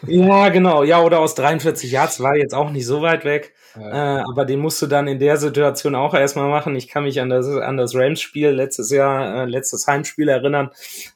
[0.05, 0.83] Ja, genau.
[0.83, 3.53] Ja, oder aus 43 Yards war jetzt auch nicht so weit weg.
[3.79, 4.19] Ja.
[4.19, 6.75] Äh, aber den musst du dann in der Situation auch erstmal machen.
[6.75, 10.71] Ich kann mich an das, an das Rams-Spiel letztes Jahr, äh, letztes Heimspiel erinnern,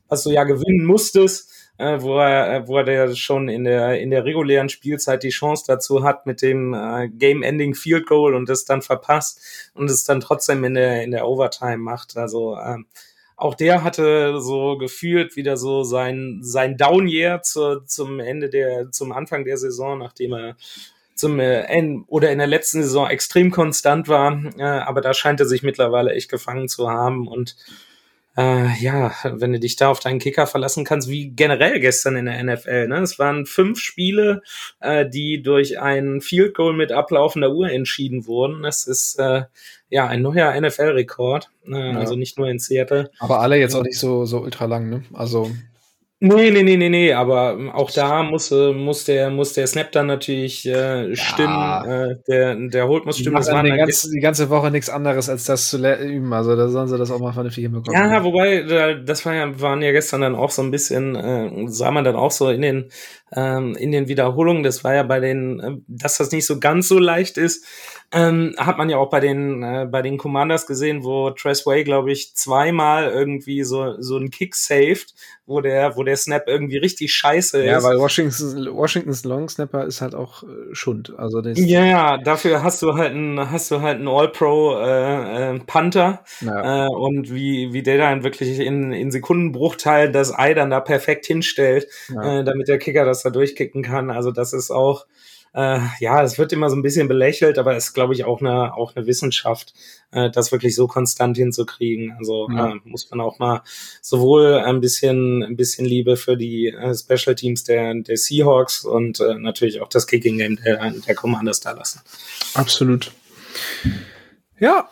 [0.08, 4.12] was du ja gewinnen musstest, äh, wo er, äh, wo er schon in der, in
[4.12, 8.66] der regulären Spielzeit die Chance dazu hat mit dem äh, Game-Ending Field Goal und es
[8.66, 12.18] dann verpasst und es dann trotzdem in der, in der Overtime macht.
[12.18, 12.86] Also, ähm,
[13.42, 19.12] auch der hatte so gefühlt wieder so sein, sein Down-Year zu, zum Ende der, zum
[19.12, 20.56] Anfang der Saison, nachdem er
[21.16, 24.40] zum äh, Ende oder in der letzten Saison extrem konstant war.
[24.58, 27.56] Äh, aber da scheint er sich mittlerweile echt gefangen zu haben und
[28.38, 32.26] äh, ja, wenn du dich da auf deinen Kicker verlassen kannst, wie generell gestern in
[32.26, 32.88] der NFL.
[32.88, 33.00] Ne?
[33.00, 34.42] Es waren fünf Spiele,
[34.80, 38.64] äh, die durch ein Field Goal mit ablaufender Uhr entschieden wurden.
[38.64, 39.44] Das ist äh,
[39.90, 41.98] ja ein neuer NFL-Rekord, äh, ja.
[41.98, 43.12] also nicht nur in Seattle.
[43.20, 45.04] Aber alle jetzt auch nicht so so ultra lang, ne?
[45.14, 45.52] Also
[46.24, 49.66] Nee, nee, nee, nee, nee, aber ähm, auch da muss, äh, muss, der, muss der
[49.66, 52.12] Snap dann natürlich äh, stimmen, ja.
[52.12, 53.38] äh, der, der Holt muss stimmen.
[53.38, 56.70] Das war die, ganze, die ganze Woche nichts anderes, als das zu üben, also da
[56.70, 58.00] sollen sie das auch mal vernünftig hinbekommen.
[58.00, 58.62] Ja, wobei,
[59.04, 62.16] das war ja, waren ja gestern dann auch so ein bisschen, äh, sah man dann
[62.16, 62.90] auch so in den,
[63.36, 66.88] ähm, in den Wiederholungen, das war ja bei den, äh, dass das nicht so ganz
[66.88, 67.66] so leicht ist,
[68.14, 72.12] ähm, hat man ja auch bei den, äh, bei den Commanders gesehen, wo Tressway, glaube
[72.12, 75.14] ich, zweimal irgendwie so, so einen Kick saved,
[75.46, 77.84] wo der, wo der Snap irgendwie richtig scheiße ja, ist.
[77.84, 81.14] Ja, weil Washingtons, Washingtons Long Snapper ist halt auch äh, Schund.
[81.18, 85.56] Also das ja, ja, dafür hast du halt einen, hast du halt einen All-Pro äh,
[85.56, 86.88] äh, Panther ja.
[86.88, 91.26] äh, und wie, wie der dann wirklich in, in Sekundenbruchteilen das Ei dann da perfekt
[91.28, 92.40] hinstellt, ja.
[92.40, 94.12] äh, damit der Kicker das da durchkicken kann.
[94.12, 95.06] Also das ist auch,
[95.54, 98.40] äh, ja, es wird immer so ein bisschen belächelt, aber es ist, glaube ich, auch
[98.40, 99.74] eine, auch eine Wissenschaft,
[100.12, 102.14] äh, das wirklich so konstant hinzukriegen.
[102.18, 102.72] Also ja.
[102.72, 103.62] äh, muss man auch mal
[104.02, 109.20] sowohl ein bisschen, ein bisschen Liebe für die äh, Special Teams der, der Seahawks und
[109.20, 112.02] äh, natürlich auch das Kicking Game der, der Commanders da lassen.
[112.54, 113.12] Absolut.
[114.60, 114.88] Ja,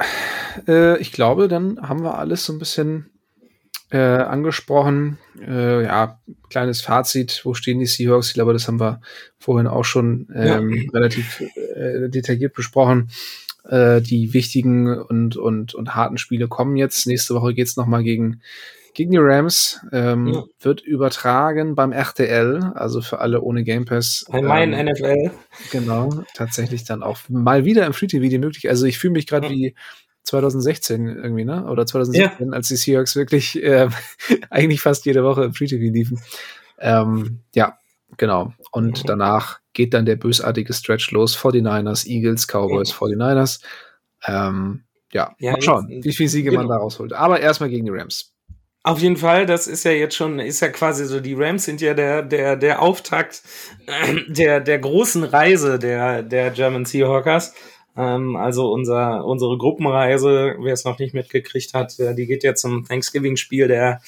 [0.67, 3.11] äh, ich glaube, dann haben wir alles so ein bisschen
[3.91, 5.17] äh, angesprochen.
[5.41, 6.19] Äh, ja,
[6.49, 8.27] kleines Fazit, wo stehen die Seahawks?
[8.27, 9.01] Ich glaube, das haben wir
[9.37, 10.91] vorhin auch schon ähm, ja.
[10.93, 11.41] relativ
[11.75, 13.09] äh, detailliert besprochen.
[13.67, 17.07] Äh, die wichtigen und, und, und harten Spiele kommen jetzt.
[17.07, 18.41] Nächste Woche geht's noch mal gegen,
[18.93, 19.79] gegen die Rams.
[19.91, 20.43] Ähm, ja.
[20.59, 24.25] Wird übertragen beim RTL, also für alle ohne Game Pass.
[24.31, 25.31] Bei meinen ähm, NFL.
[25.71, 28.69] Genau, tatsächlich dann auch mal wieder im Free TV die möglich.
[28.69, 29.53] Also ich fühle mich gerade ja.
[29.53, 29.75] wie
[30.29, 31.65] 2016 irgendwie, ne?
[31.65, 32.53] Oder 2017, ja.
[32.53, 33.89] als die Seahawks wirklich äh,
[34.49, 36.19] eigentlich fast jede Woche im Free TV liefen.
[36.79, 37.77] Ähm, ja,
[38.17, 38.53] genau.
[38.71, 39.07] Und mhm.
[39.07, 41.37] danach geht dann der bösartige Stretch los.
[41.37, 43.61] 49ers, Eagles, Cowboys, 49ers.
[44.25, 46.61] Ähm, ja, ja, mal schauen, jetzt, wie viele Siege genau.
[46.61, 47.13] man da rausholt.
[47.13, 48.33] Aber erstmal gegen die Rams.
[48.83, 51.81] Auf jeden Fall, das ist ja jetzt schon, ist ja quasi so, die Rams sind
[51.81, 53.41] ja der, der, der Auftakt
[53.87, 57.53] äh, der, der großen Reise der, der German Seahawkers.
[57.99, 62.85] Ähm, also unser, unsere Gruppenreise, wer es noch nicht mitgekriegt hat, die geht ja zum
[62.85, 64.01] Thanksgiving-Spiel der,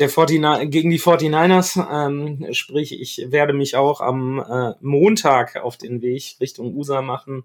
[0.00, 1.78] der 49, gegen die 49ers.
[1.88, 7.44] Ähm, sprich, ich werde mich auch am äh, Montag auf den Weg Richtung USA machen.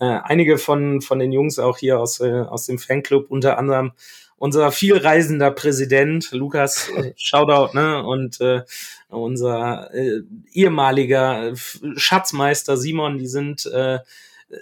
[0.00, 3.92] Äh, einige von, von den Jungs auch hier aus, äh, aus dem Fanclub, unter anderem
[4.38, 8.02] unser vielreisender Präsident, Lukas, äh, Shoutout, ne?
[8.02, 8.62] Und äh,
[9.08, 10.22] unser äh,
[10.52, 11.52] ehemaliger
[11.96, 13.98] Schatzmeister Simon, die sind äh,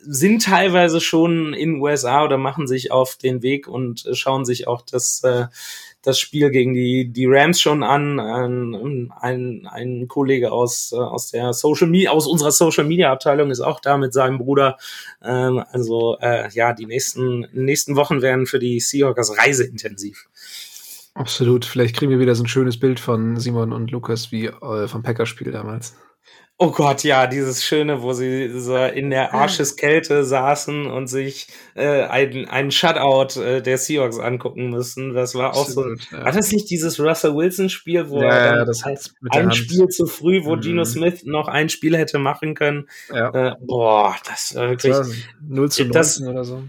[0.03, 4.83] sind teilweise schon in USA oder machen sich auf den Weg und schauen sich auch
[4.83, 5.47] das äh,
[6.03, 8.19] das Spiel gegen die, die Rams schon an.
[8.19, 13.51] Ein, ein, ein Kollege aus, äh, aus der Social Media, aus unserer Social Media Abteilung
[13.51, 14.79] ist auch da mit seinem Bruder.
[15.23, 20.29] Ähm, also äh, ja, die nächsten, nächsten Wochen werden für die Seahawkers reiseintensiv.
[21.15, 21.65] Absolut.
[21.65, 25.03] Vielleicht kriegen wir wieder so ein schönes Bild von Simon und Lukas wie äh, vom
[25.03, 25.95] Packerspiel damals.
[26.63, 32.03] Oh Gott, ja, dieses Schöne, wo sie so in der Arscheskälte saßen und sich äh,
[32.03, 35.15] einen, einen Shutout äh, der Seahawks angucken müssen.
[35.15, 35.89] Das war auch so.
[35.89, 36.25] Ja.
[36.27, 40.05] War das nicht dieses Russell Wilson-Spiel, wo ja, er ja, das heißt ein Spiel zu
[40.05, 40.61] früh, wo mhm.
[40.61, 42.91] Geno Smith noch ein Spiel hätte machen können?
[43.09, 43.31] Ja.
[43.31, 44.93] Äh, boah, das war wirklich.
[44.93, 45.17] Das war
[45.49, 46.63] 0 zu 19 oder so.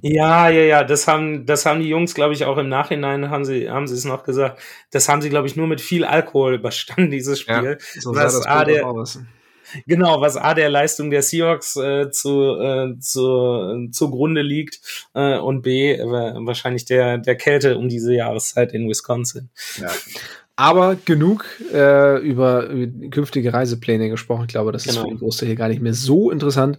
[0.00, 0.48] Ja.
[0.48, 0.82] ja, ja.
[0.82, 3.96] Das haben, das haben die Jungs, glaube ich, auch im Nachhinein haben sie, haben sie
[3.96, 4.62] es noch gesagt.
[4.92, 7.76] Das haben sie, glaube ich, nur mit viel Alkohol überstanden, dieses Spiel.
[7.98, 9.20] So sah das der, aus.
[9.86, 14.80] Genau, was A der Leistung der Seahawks äh, zu, äh, zu, zugrunde liegt
[15.14, 19.50] äh, und B äh, wahrscheinlich der, der Kälte um diese Jahreszeit in Wisconsin.
[19.80, 19.90] Ja.
[20.56, 24.44] Aber genug äh, über, über künftige Reisepläne gesprochen.
[24.46, 24.96] Ich glaube, das genau.
[24.96, 26.78] ist für den Großteil hier gar nicht mehr so interessant.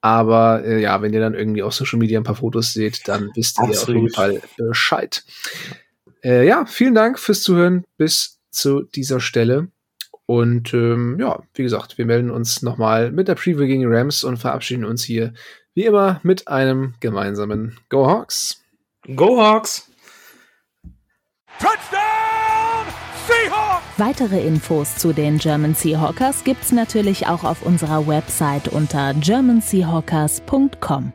[0.00, 3.30] Aber äh, ja, wenn ihr dann irgendwie auf Social Media ein paar Fotos seht, dann
[3.34, 3.88] wisst ihr Absolut.
[3.88, 5.22] auf jeden Fall Bescheid.
[6.24, 9.68] Äh, ja, vielen Dank fürs Zuhören bis zu dieser Stelle.
[10.30, 14.22] Und ähm, ja, wie gesagt, wir melden uns nochmal mit der Preview gegen die Rams
[14.22, 15.32] und verabschieden uns hier
[15.74, 18.62] wie immer mit einem gemeinsamen Go Hawks.
[19.16, 19.90] Go Hawks!
[21.58, 22.86] Touchdown!
[23.26, 23.82] Seahawks!
[23.96, 31.12] Weitere Infos zu den German Seahawkers gibt's natürlich auch auf unserer Website unter germanseahawkers.com.